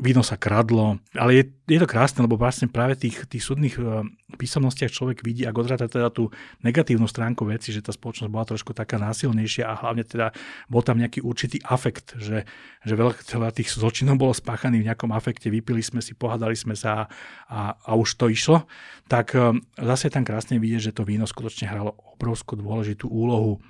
[0.00, 0.96] víno sa kradlo.
[1.12, 4.08] Ale je, je to krásne, lebo vlastne práve tých, tých súdnych e,
[4.40, 6.32] písomnostiach človek vidí, ak odráta teda tú
[6.64, 10.32] negatívnu stránku veci, že tá spoločnosť bola trošku taká násilnejšia a hlavne teda
[10.72, 12.48] bol tam nejaký určitý afekt, že,
[12.80, 17.12] že veľa tých zločinov bolo spáchaných v nejakom afekte, vypili sme si, pohádali sme sa
[17.52, 18.64] a, a už to išlo,
[19.04, 23.60] tak e, zase tam krásne vidieť, že to víno skutočne hralo obrovskú dôležitú úlohu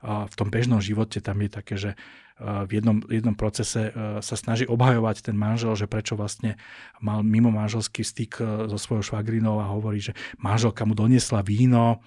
[0.00, 1.20] v tom bežnom živote.
[1.20, 1.92] Tam je také, že
[2.40, 3.92] v jednom, jednom procese e,
[4.24, 6.56] sa snaží obhajovať ten manžel, že prečo vlastne
[6.98, 12.00] mal mimo manželský styk e, so svojou švagrinou a hovorí, že manželka mu doniesla víno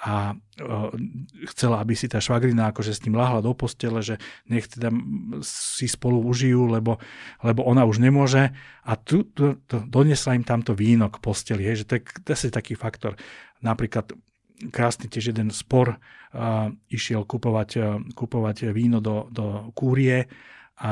[0.00, 0.34] a e,
[1.52, 4.16] chcela, aby si tá švagrina akože s ním lahla do postele, že
[4.48, 4.88] nech teda
[5.44, 6.96] si spolu užijú, lebo,
[7.44, 8.56] lebo ona už nemôže
[8.88, 12.48] a tu, tu, tu doniesla im tamto víno k posteli, hej, že to je, to
[12.48, 13.20] taký faktor.
[13.60, 14.16] Napríklad
[14.70, 20.30] krásny tiež jeden spor, uh, išiel kupovať, uh, kupovať víno do, do kúrie
[20.74, 20.90] a,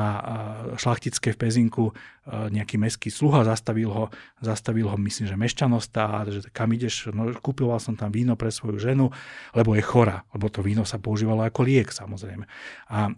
[0.79, 1.91] šlachtické v Pezinku
[2.27, 4.07] nejaký meský sluha zastavil ho,
[4.39, 5.91] zastavil ho myslím, že mešťanosť
[6.31, 9.11] že kam ideš, no kúpoval som tam víno pre svoju ženu,
[9.51, 12.47] lebo je chora, lebo to víno sa používalo ako liek samozrejme.
[12.95, 13.11] A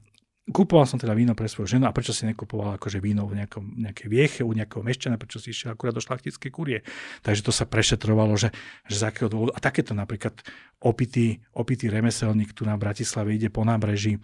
[0.45, 3.81] Kupoval som teda víno pre svoju ženu a prečo si nekupoval akože víno v nejakom,
[3.81, 6.79] nejakej vieche, u nejakého mešťana, prečo si išiel akurát do šlachtickej kurie.
[7.25, 8.53] Takže to sa prešetrovalo, že,
[8.85, 9.57] že z akého dôvodu.
[9.57, 10.37] A takéto napríklad
[10.85, 14.21] opitý, opitý remeselník tu na Bratislave ide po nábreží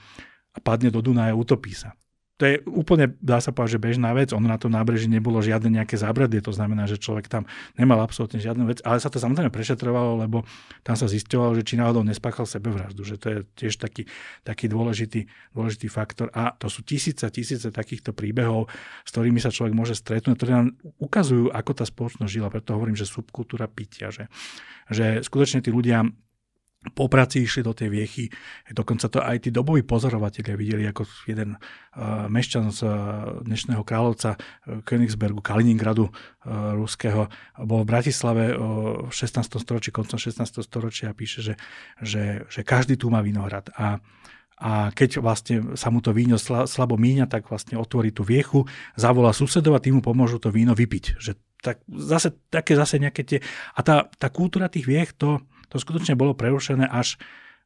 [0.54, 1.98] a padne do Dunaja, utopí sa
[2.42, 4.34] to je úplne, dá sa povedať, že bežná vec.
[4.34, 7.46] Ono na tom nábreží nebolo žiadne nejaké zábradie, to znamená, že človek tam
[7.78, 10.42] nemal absolútne žiadnu vec, ale sa to samozrejme prešetrovalo, lebo
[10.82, 14.10] tam sa zistovalo, že či náhodou nespáchal sebevraždu, že to je tiež taký,
[14.42, 16.34] taký dôležitý, dôležitý faktor.
[16.34, 18.74] A to sú tisíce, tisíce takýchto príbehov,
[19.06, 22.50] s ktorými sa človek môže stretnúť, ktoré nám ukazujú, ako tá spoločnosť žila.
[22.50, 24.34] Preto hovorím, že subkultúra pitia, že,
[24.90, 26.10] že skutočne tí ľudia
[26.82, 28.26] po práci išli do tej viechy.
[28.74, 32.92] Dokonca to aj tí doboví pozorovatelia videli, ako jeden uh, mešťan z uh,
[33.46, 37.30] dnešného kráľovca uh, Königsbergu, Kaliningradu uh, ruského,
[37.62, 39.62] bol v Bratislave uh, v 16.
[39.62, 40.42] storočí, koncom 16.
[40.66, 41.54] storočia a píše, že,
[42.02, 43.70] že, že každý tu má vinohrad.
[43.78, 44.02] A
[44.62, 49.34] a keď vlastne sa mu to víno slabo míňa, tak vlastne otvorí tú viechu, zavolá
[49.34, 51.18] susedov a tým mu pomôžu to víno vypiť.
[51.18, 51.32] Že
[51.66, 53.40] tak zase, také zase nejaké tie...
[53.74, 55.42] A tá, tá kultúra tých viech, to,
[55.72, 57.16] to skutočne bolo prerušené až,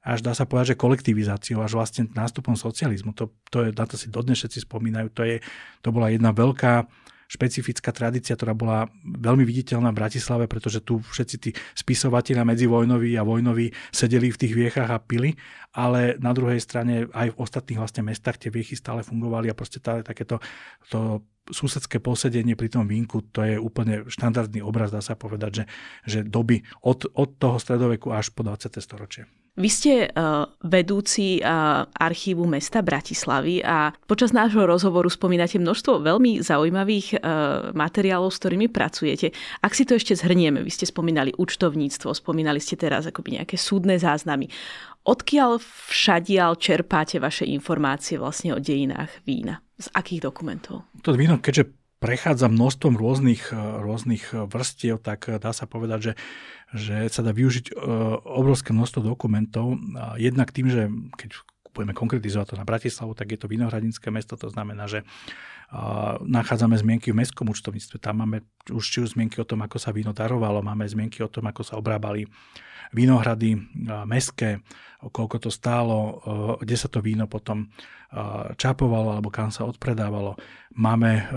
[0.05, 3.17] až dá sa povedať, že kolektivizáciou, až vlastne nástupom socializmu.
[3.17, 5.41] To, to je, na to si dodnes všetci spomínajú, to, je,
[5.81, 6.85] to bola jedna veľká
[7.25, 13.25] špecifická tradícia, ktorá bola veľmi viditeľná v Bratislave, pretože tu všetci tí spisovatelia medzivojnoví a
[13.25, 15.33] vojnoví sedeli v tých viechach a pili,
[15.73, 19.81] ale na druhej strane aj v ostatných vlastne mestách tie viechy stále fungovali a proste
[19.81, 20.37] stále takéto
[20.93, 25.65] to susedské posedenie pri tom vínku, to je úplne štandardný obraz, dá sa povedať, že,
[26.05, 28.73] že doby od, od toho stredoveku až po 20.
[28.81, 29.29] storočie.
[29.55, 36.43] Vy ste uh, vedúci uh, archívu mesta Bratislavy a počas nášho rozhovoru spomínate množstvo veľmi
[36.43, 39.31] zaujímavých uh, materiálov, s ktorými pracujete.
[39.63, 43.95] Ak si to ešte zhrnieme, vy ste spomínali účtovníctvo, spomínali ste teraz akoby nejaké súdne
[43.95, 44.51] záznamy.
[45.05, 49.61] Odkiaľ všadiaľ čerpáte vaše informácie vlastne o dejinách vína?
[49.77, 50.89] Z akých dokumentov?
[51.05, 51.69] To víno, keďže
[52.01, 56.13] prechádza množstvom rôznych, e, rôznych vrstiev, tak e, dá sa povedať, že,
[56.73, 57.73] že sa dá využiť e,
[58.25, 59.77] obrovské množstvo dokumentov.
[60.17, 61.37] Jednak tým, že keď
[61.75, 65.03] budeme konkretizovať to na Bratislavu, tak je to vinohradinské mesto, to znamená, že
[66.23, 67.99] nachádzame zmienky v mestskom účtovníctve.
[67.99, 71.27] Tam máme už či už zmienky o tom, ako sa víno darovalo, máme zmienky o
[71.27, 72.23] tom, ako sa obrábali
[72.93, 73.59] vínohrady
[74.07, 74.61] meské,
[75.01, 76.21] koľko to stálo,
[76.61, 77.67] kde sa to víno potom
[78.55, 80.39] čapovalo alebo kam sa odpredávalo.
[80.79, 81.27] Máme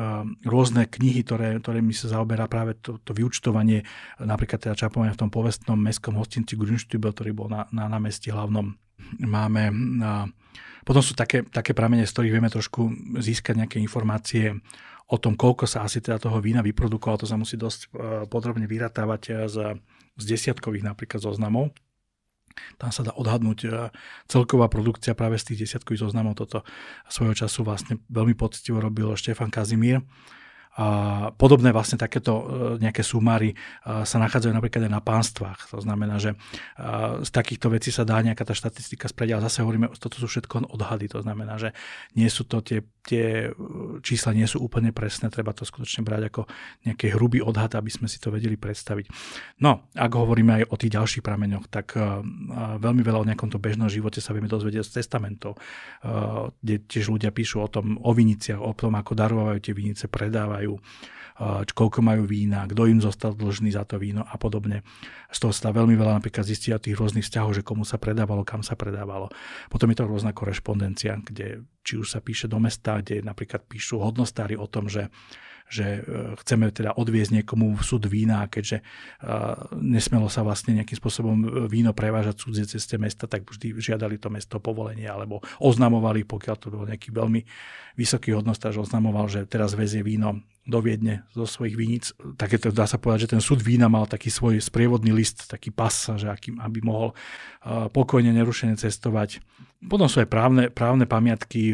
[0.46, 3.82] rôzne knihy, ktoré, ktoré mi sa zaoberá práve to, to vyučtovanie,
[4.22, 8.76] napríklad teda čapovanie v tom povestnom mestskom hostinci Grünstübel, ktorý bol na, na námestí hlavnom.
[9.24, 9.72] Máme
[10.88, 12.88] potom sú také, také pramene, z ktorých vieme trošku
[13.20, 14.56] získať nejaké informácie
[15.12, 17.20] o tom, koľko sa asi teda toho vína vyprodukovalo.
[17.20, 17.92] To sa musí dosť
[18.32, 19.76] podrobne vyratávať z
[20.18, 21.70] z desiatkových napríklad zoznamov.
[22.74, 23.68] Tam sa dá odhadnúť e,
[24.26, 26.34] celková produkcia práve z tých desiatkových zoznamov.
[26.34, 26.66] Toto
[27.06, 30.02] svojho času vlastne veľmi poctivo robil Štefan Kazimír
[30.78, 30.86] a
[31.34, 32.44] podobné vlastne takéto e,
[32.78, 33.56] nejaké sumáry e,
[34.06, 35.74] sa nachádzajú napríklad aj na pánstvách.
[35.74, 36.36] To znamená, že e,
[37.26, 40.70] z takýchto vecí sa dá nejaká tá štatistika sprediť, ale zase hovoríme, toto sú všetko
[40.70, 41.10] odhady.
[41.10, 41.74] To znamená, že
[42.14, 43.50] nie sú to tie, tie
[44.06, 46.46] čísla nie sú úplne presné, treba to skutočne brať ako
[46.86, 49.10] nejaký hrubý odhad, aby sme si to vedeli predstaviť.
[49.58, 51.98] No, ak hovoríme aj o tých ďalších prameňoch, tak
[52.78, 55.58] veľmi veľa o nejakom to bežnom živote sa vieme dozvedieť z testamentov,
[56.62, 60.67] kde tiež ľudia píšu o tom, o viniciach, o tom, ako darovajú tie vinice, predávajú
[60.68, 64.82] majú, koľko majú vína, kto im zostal dlžný za to víno a podobne.
[65.32, 68.42] Z toho sa veľmi veľa napríklad zistiť o tých rôznych vzťahov, že komu sa predávalo,
[68.42, 69.30] kam sa predávalo.
[69.70, 74.02] Potom je to rôzna korešpondencia, kde či už sa píše do mesta, kde napríklad píšu
[74.02, 75.08] hodnostári o tom, že
[75.68, 76.00] že e,
[76.40, 78.84] chceme teda odviezť niekomu súd vína, keďže e,
[79.78, 84.56] nesmelo sa vlastne nejakým spôsobom víno prevážať cudzie ceste mesta, tak vždy žiadali to mesto
[84.58, 87.44] povolenie alebo oznamovali, pokiaľ to bol nejaký veľmi
[88.00, 92.04] vysoký hodnostáž, oznamoval, že teraz vezie víno do Viedne zo svojich vínic.
[92.36, 95.72] Také to dá sa povedať, že ten súd vína mal taký svoj sprievodný list, taký
[95.72, 97.16] pas, že akým, aby mohol
[97.64, 99.40] pokojne, nerušene cestovať.
[99.78, 101.70] Potom sú aj právne, právne pamiatky,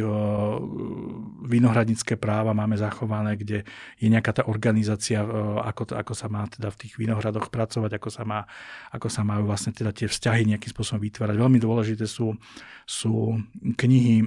[1.40, 3.64] vinohradnícke práva máme zachované, kde
[3.96, 5.24] je nejaká tá organizácia,
[5.64, 8.44] ako, ako sa má teda v tých vinohradoch pracovať, ako sa, má,
[8.92, 11.32] ako sa majú vlastne teda tie vzťahy nejakým spôsobom vytvárať.
[11.40, 12.36] Veľmi dôležité sú,
[12.84, 14.20] sú knihy,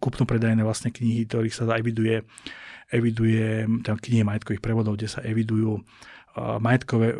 [0.00, 2.24] kupno-predajné vlastne knihy, ktorých sa eviduje
[2.88, 5.84] eviduje tam knihy majetkových prevodov, kde sa evidujú
[6.38, 7.12] majetkové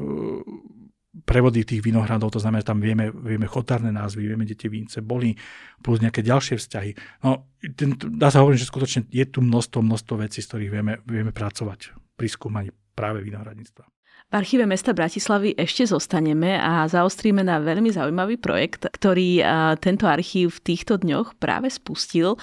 [1.24, 5.00] prevody tých vinohradov, to znamená, že tam vieme, vieme chotárne názvy, vieme, kde tie vínce
[5.00, 5.34] boli,
[5.80, 6.90] plus nejaké ďalšie vzťahy.
[7.24, 10.92] No, ten, dá sa hovoriť, že skutočne je tu množstvo, množstvo vecí, z ktorých vieme,
[11.08, 13.97] vieme pracovať pri skúmaní práve vinohradníctva.
[14.28, 19.40] V archíve mesta Bratislavy ešte zostaneme a zaostríme na veľmi zaujímavý projekt, ktorý
[19.80, 22.36] tento archív v týchto dňoch práve spustil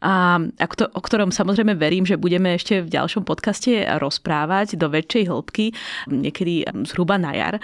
[0.00, 0.40] a
[0.96, 5.76] o ktorom samozrejme verím, že budeme ešte v ďalšom podcaste rozprávať do väčšej hĺbky,
[6.08, 7.60] niekedy zhruba na jar.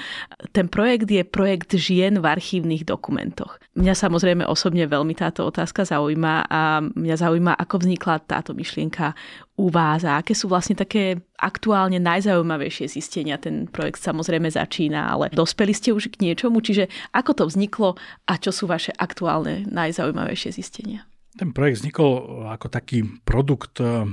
[0.53, 3.57] Ten projekt je projekt žien v archívnych dokumentoch.
[3.73, 9.17] Mňa samozrejme osobne veľmi táto otázka zaujíma a mňa zaujíma, ako vznikla táto myšlienka
[9.63, 13.39] u vás a aké sú vlastne také aktuálne najzaujímavejšie zistenia.
[13.39, 17.95] Ten projekt samozrejme začína, ale dospeli ste už k niečomu, čiže ako to vzniklo
[18.27, 21.07] a čo sú vaše aktuálne najzaujímavejšie zistenia?
[21.33, 24.05] Ten projekt vznikol ako taký produkt eh,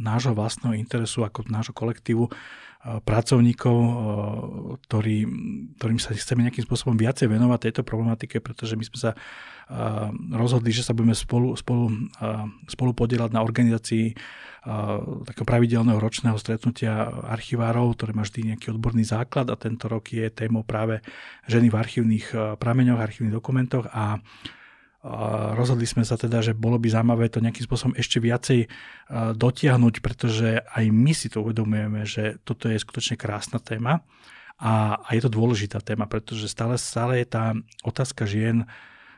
[0.00, 2.32] nášho vlastného interesu, ako nášho kolektívu
[2.82, 3.94] pracovníkov, eh,
[4.86, 5.18] ktorý,
[5.78, 9.12] ktorým sa chceme nejakým spôsobom viacej venovať tejto problematike, pretože my sme sa
[10.36, 11.88] rozhodli, že sa budeme spolu, spolu,
[12.68, 14.12] spolu podielať na organizácii
[15.24, 20.28] takého pravidelného ročného stretnutia archivárov, ktoré má vždy nejaký odborný základ a tento rok je
[20.28, 21.00] témou práve
[21.48, 22.26] ženy v archívnych
[22.60, 24.20] prameňoch, archívnych dokumentoch a
[25.58, 28.70] rozhodli sme sa teda, že bolo by zaujímavé to nejakým spôsobom ešte viacej
[29.34, 34.06] dotiahnuť, pretože aj my si to uvedomujeme, že toto je skutočne krásna téma
[34.62, 37.50] a, a je to dôležitá téma, pretože stále, stále je tá
[37.82, 38.62] otázka žien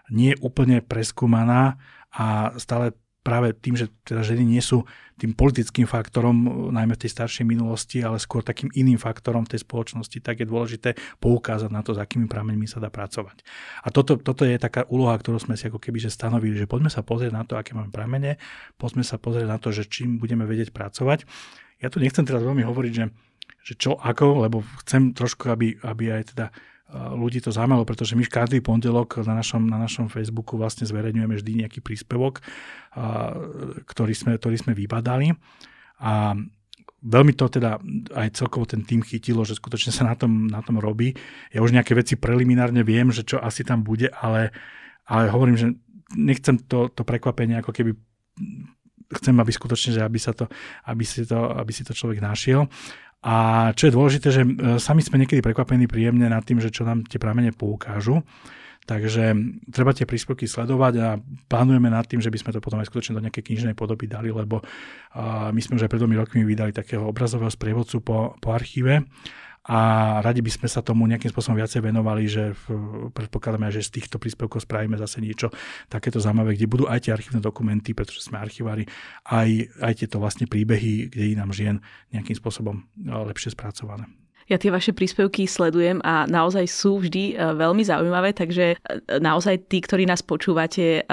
[0.08, 1.76] nie úplne preskúmaná
[2.12, 4.84] a stále práve tým, že teda ženy nie sú
[5.16, 10.20] tým politickým faktorom, najmä v tej staršej minulosti, ale skôr takým iným faktorom tej spoločnosti,
[10.20, 10.92] tak je dôležité
[11.24, 13.40] poukázať na to, s akými prameňmi sa dá pracovať.
[13.80, 16.92] A toto, toto je taká úloha, ktorú sme si ako keby že stanovili, že poďme
[16.92, 18.36] sa pozrieť na to, aké máme pramene,
[18.76, 21.24] poďme sa pozrieť na to, že čím budeme vedieť pracovať.
[21.80, 23.08] Ja tu nechcem teraz veľmi hovoriť, že,
[23.64, 26.46] že čo ako, lebo chcem trošku, aby, aby aj teda
[26.94, 31.52] ľudí to zaujímalo, pretože my každý pondelok na našom, na našom Facebooku vlastne zverejňujeme vždy
[31.66, 32.38] nejaký príspevok,
[33.84, 35.34] ktorý sme, ktorý sme vybadali.
[35.98, 36.38] A
[37.04, 37.82] veľmi to teda
[38.16, 41.12] aj celkovo ten tým chytilo, že skutočne sa na tom, na tom robí.
[41.52, 44.54] Ja už nejaké veci preliminárne viem, že čo asi tam bude, ale,
[45.04, 45.68] ale hovorím, že
[46.16, 47.92] nechcem to, to prekvapenie ako keby
[49.12, 50.48] chcem, aby skutočne, že aby, sa to,
[50.88, 52.66] aby, si to, aby si to človek našiel.
[53.24, 53.34] A
[53.72, 57.08] čo je dôležité, že e, sami sme niekedy prekvapení príjemne nad tým, že čo nám
[57.08, 58.20] tie pramene poukážu.
[58.84, 59.32] Takže
[59.72, 61.16] treba tie príspevky sledovať a
[61.48, 64.28] plánujeme nad tým, že by sme to potom aj skutočne do nejakej knižnej podoby dali,
[64.28, 64.60] lebo
[65.48, 69.08] my sme už aj pred dvomi rokmi vydali takého obrazového sprievodcu po, po archíve
[69.64, 69.78] a
[70.20, 72.52] radi by sme sa tomu nejakým spôsobom viacej venovali, že
[73.16, 75.48] predpokladáme, že z týchto príspevkov spravíme zase niečo
[75.88, 78.84] takéto zaujímavé, kde budú aj tie archívne dokumenty, pretože sme archivári,
[79.24, 81.80] aj, aj tieto vlastne príbehy, kde nám žien
[82.12, 84.04] nejakým spôsobom no, lepšie spracované.
[84.44, 89.72] Ja tie vaše príspevky sledujem a naozaj sú vždy e, veľmi zaujímavé, takže e, naozaj
[89.72, 91.08] tí, ktorí nás počúvate,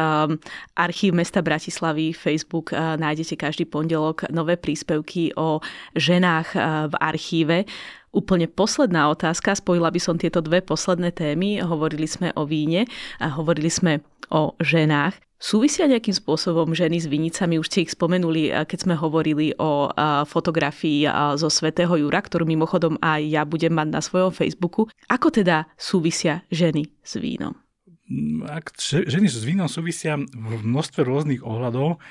[0.75, 5.63] archív mesta Bratislavy, Facebook, nájdete každý pondelok nové príspevky o
[5.95, 6.47] ženách
[6.91, 7.63] v archíve.
[8.11, 11.63] Úplne posledná otázka, spojila by som tieto dve posledné témy.
[11.63, 12.83] Hovorili sme o víne
[13.23, 15.15] a hovorili sme o ženách.
[15.41, 17.57] Súvisia nejakým spôsobom ženy s vinicami?
[17.57, 19.89] Už ste ich spomenuli, keď sme hovorili o
[20.29, 21.09] fotografii
[21.39, 24.85] zo svätého Jura, ktorú mimochodom aj ja budem mať na svojom Facebooku.
[25.09, 27.57] Ako teda súvisia ženy s vínom?
[28.49, 32.01] Ak ženy s vínom súvisia v množstve rôznych ohľadov,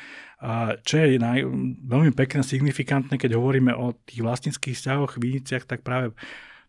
[0.86, 1.44] čo je naj,
[1.84, 6.16] veľmi pekné, signifikantné, keď hovoríme o tých vlastnických vzťahoch, viniciach, tak práve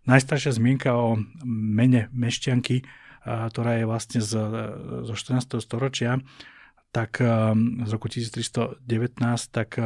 [0.04, 1.16] najstaršia zmienka o
[1.48, 2.84] mene Mešťanky,
[3.24, 4.34] ktorá je vlastne z,
[5.08, 5.64] zo 14.
[5.64, 6.20] storočia,
[6.92, 8.84] tak z roku 1319,
[9.54, 9.80] tak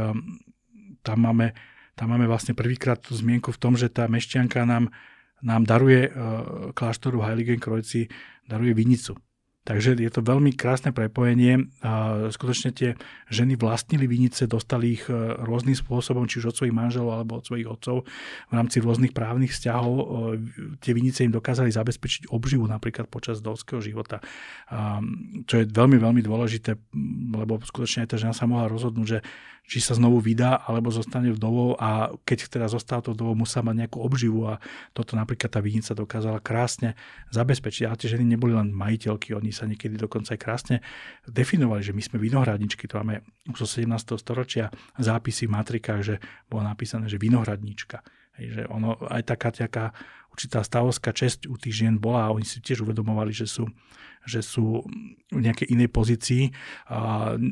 [1.06, 1.54] tam máme,
[1.94, 4.90] tam máme vlastne prvýkrát tú zmienku v tom, že tá Mešťanka nám,
[5.46, 6.10] nám daruje
[6.74, 8.10] kláštoru Heiligenkreuz,
[8.50, 9.14] daruje vinicu.
[9.66, 11.74] Takže je to veľmi krásne prepojenie.
[12.30, 12.94] Skutočne tie
[13.34, 17.50] ženy vlastnili vinice, dostali ich e, rôznym spôsobom, či už od svojich manželov alebo od
[17.50, 18.06] svojich otcov
[18.50, 19.96] v rámci rôznych právnych vzťahov.
[19.98, 20.06] E,
[20.78, 24.22] tie vinice im dokázali zabezpečiť obživu napríklad počas dovského života.
[25.50, 26.78] Čo je veľmi, veľmi dôležité,
[27.34, 29.20] lebo skutočne aj tá žena sa mohla rozhodnúť, že
[29.66, 33.86] či sa znovu vydá, alebo zostane vdovou a keď teda zostal to vdovou, musela mať
[33.86, 34.62] nejakú obživu a
[34.94, 36.94] toto napríklad tá vinica dokázala krásne
[37.34, 37.90] zabezpečiť.
[37.90, 40.76] A tie ženy neboli len majiteľky, oni sa niekedy dokonca aj krásne
[41.26, 44.22] definovali, že my sme vinohradničky, to máme už zo 17.
[44.22, 44.70] storočia
[45.02, 48.06] zápisy v matrikách, že bolo napísané, že vinohradnička.
[48.36, 49.96] Hej, že ono, aj taká taká
[50.36, 53.72] určitá stavovská česť u tých žien bola a oni si tiež uvedomovali, že sú
[54.26, 54.82] že sú
[55.30, 56.50] v nejakej inej pozícii.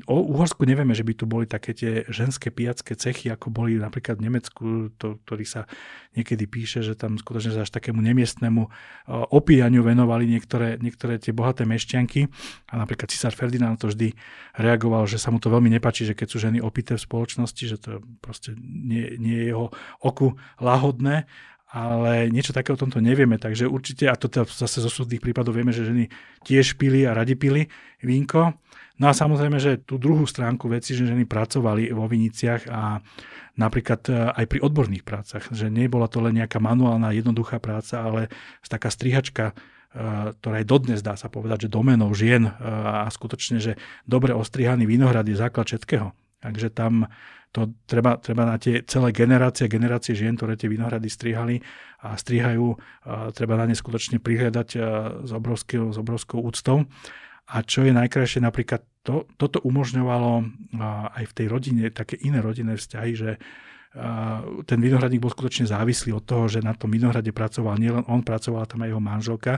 [0.09, 4.17] O Uhorsku nevieme, že by tu boli také tie ženské pijacké cechy, ako boli napríklad
[4.17, 4.65] v Nemecku,
[4.97, 5.69] to, ktorý sa
[6.17, 8.73] niekedy píše, že tam skutočne až takému nemiestnemu
[9.29, 12.25] opíjaniu venovali niektoré, niektoré tie bohaté mešťanky.
[12.73, 14.17] A napríklad cisár Ferdinand to vždy
[14.57, 17.77] reagoval, že sa mu to veľmi nepačí, že keď sú ženy opité v spoločnosti, že
[17.77, 19.69] to proste nie, nie je jeho
[20.01, 21.29] oku lahodné
[21.73, 25.57] ale niečo také o tomto nevieme, takže určite, a to teda zase zo súdnych prípadov
[25.57, 26.05] vieme, že ženy
[26.45, 27.65] tiež pili a radi pili
[28.05, 28.53] vínko.
[29.01, 33.01] No a samozrejme, že tú druhú stránku veci, že ženy pracovali vo viniciach a
[33.57, 38.29] napríklad e, aj pri odborných prácach, že nebola to len nejaká manuálna, jednoduchá práca, ale
[38.69, 39.53] taká strihačka, e,
[40.37, 42.51] ktorá je dodnes, dá sa povedať, že domenou žien e,
[42.85, 46.13] a skutočne, že dobre ostrihaný vinohrad je základ všetkého.
[46.45, 47.09] Takže tam
[47.53, 51.61] to treba, treba na tie celé generácie, generácie žien, ktoré tie vinohrady strihali
[52.01, 52.73] a strihajú,
[53.37, 54.69] treba na ne skutočne prihľadať
[55.21, 56.89] s obrovskou, s obrovskou úctou.
[57.53, 60.49] A čo je najkrajšie, napríklad to, toto umožňovalo
[61.13, 63.37] aj v tej rodine také iné rodinné vzťahy, že
[64.65, 68.65] ten vinohradník bol skutočne závislý od toho, že na tom vinohrade pracoval nielen on, pracovala
[68.65, 69.53] tam aj jeho manželka.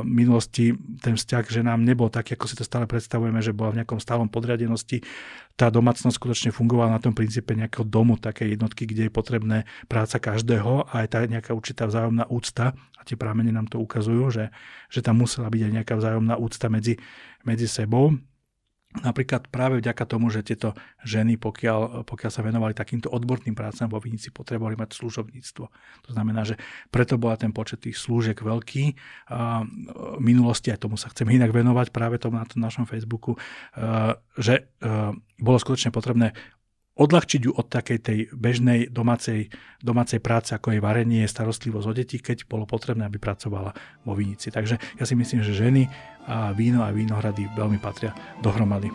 [0.00, 0.72] V minulosti
[1.04, 4.00] ten vzťah že nám nebol tak, ako si to stále predstavujeme, že bola v nejakom
[4.00, 5.04] stálom podriadenosti.
[5.52, 10.16] Tá domácnosť skutočne fungovala na tom princípe nejakého domu, také jednotky, kde je potrebné práca
[10.16, 12.72] každého a aj tá nejaká určitá vzájomná úcta.
[12.96, 14.44] A tie prámene nám to ukazujú, že,
[14.88, 16.96] že tam musela byť aj nejaká vzájomná úcta medzi,
[17.44, 18.16] medzi sebou.
[19.04, 20.72] Napríklad práve vďaka tomu, že tieto
[21.04, 25.64] ženy, pokiaľ, pokiaľ sa venovali takýmto odborným prácam vo Vinici, potrebovali mať služobníctvo.
[26.06, 26.56] To znamená, že
[26.88, 28.84] preto bola ten počet tých slúžek veľký.
[30.16, 33.36] V minulosti, aj tomu sa chceme inak venovať práve tomu na tom našom Facebooku,
[34.36, 34.72] že
[35.36, 36.32] bolo skutočne potrebné
[36.96, 39.52] odľahčiť ju od takej tej bežnej domácej,
[39.84, 44.48] domácej práce, ako je varenie, starostlivosť o deti, keď bolo potrebné, aby pracovala vo vinici.
[44.48, 45.86] Takže ja si myslím, že ženy
[46.26, 48.88] a víno a vínohrady veľmi patria dohromady.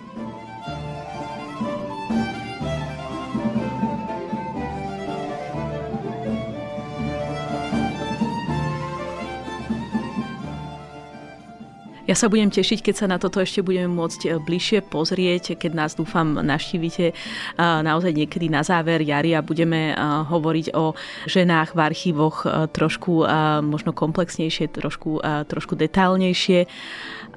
[12.12, 15.72] Ja sa budem tešiť, keď sa na toto ešte budeme môcť e, bližšie pozrieť, keď
[15.72, 17.14] nás dúfam naštívite e,
[17.56, 20.92] naozaj niekedy na záver jary a budeme e, hovoriť o
[21.32, 22.44] ženách v archívoch
[22.76, 23.24] trošku
[23.64, 26.68] možno komplexnejšie, trošku, trošku detálnejšie.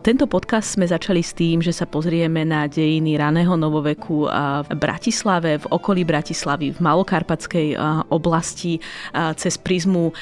[0.05, 5.57] Tento podcast sme začali s tým, že sa pozrieme na dejiny raného novoveku v Bratislave,
[5.57, 7.73] v okolí Bratislavy, v Malokarpatskej
[8.13, 8.77] oblasti
[9.17, 10.13] cez prizmu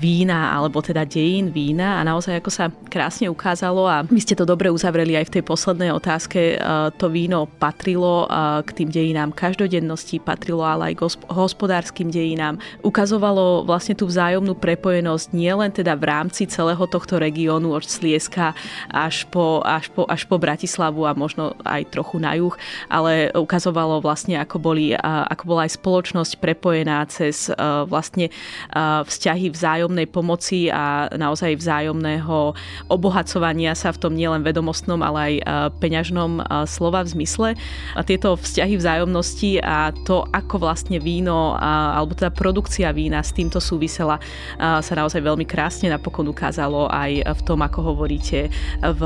[0.00, 4.48] vína, alebo teda dejín vína a naozaj ako sa krásne ukázalo a vy ste to
[4.48, 6.56] dobre uzavreli aj v tej poslednej otázke,
[6.96, 8.24] to víno patrilo
[8.64, 12.56] k tým dejinám každodennosti, patrilo ale aj k hospodárskym dejinám.
[12.80, 18.56] Ukazovalo vlastne tú vzájomnú prepojenosť nielen teda v rámci celého tohto regiónu od Slieska
[18.88, 22.54] a až po, až, po, až po Bratislavu a možno aj trochu na juh,
[22.86, 27.50] ale ukazovalo vlastne, ako, boli, ako bola aj spoločnosť prepojená cez
[27.90, 28.30] vlastne
[29.02, 32.54] vzťahy vzájomnej pomoci a naozaj vzájomného
[32.86, 35.34] obohacovania sa v tom nielen vedomostnom, ale aj
[35.82, 37.48] peňažnom slova v zmysle.
[37.98, 43.58] A tieto vzťahy vzájomnosti a to, ako vlastne víno alebo teda produkcia vína s týmto
[43.58, 44.22] súvisela,
[44.60, 48.99] sa naozaj veľmi krásne napokon ukázalo aj v tom, ako hovoríte, v,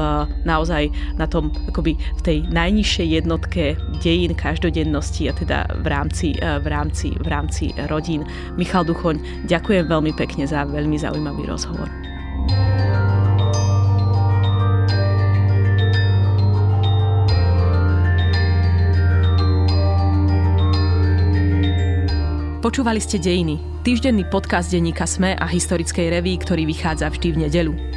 [0.44, 6.58] naozaj na tom akoby v tej najnižšej jednotke dejín každodennosti a teda v rámci, e,
[6.60, 8.26] v rámci, v rámci rodín.
[8.58, 11.86] Michal Duchoň, ďakujem veľmi pekne za veľmi zaujímavý rozhovor.
[22.64, 27.93] Počúvali ste Dejiny, týždenný podcast denníka SME a historickej reví, ktorý vychádza vždy v nedeľu.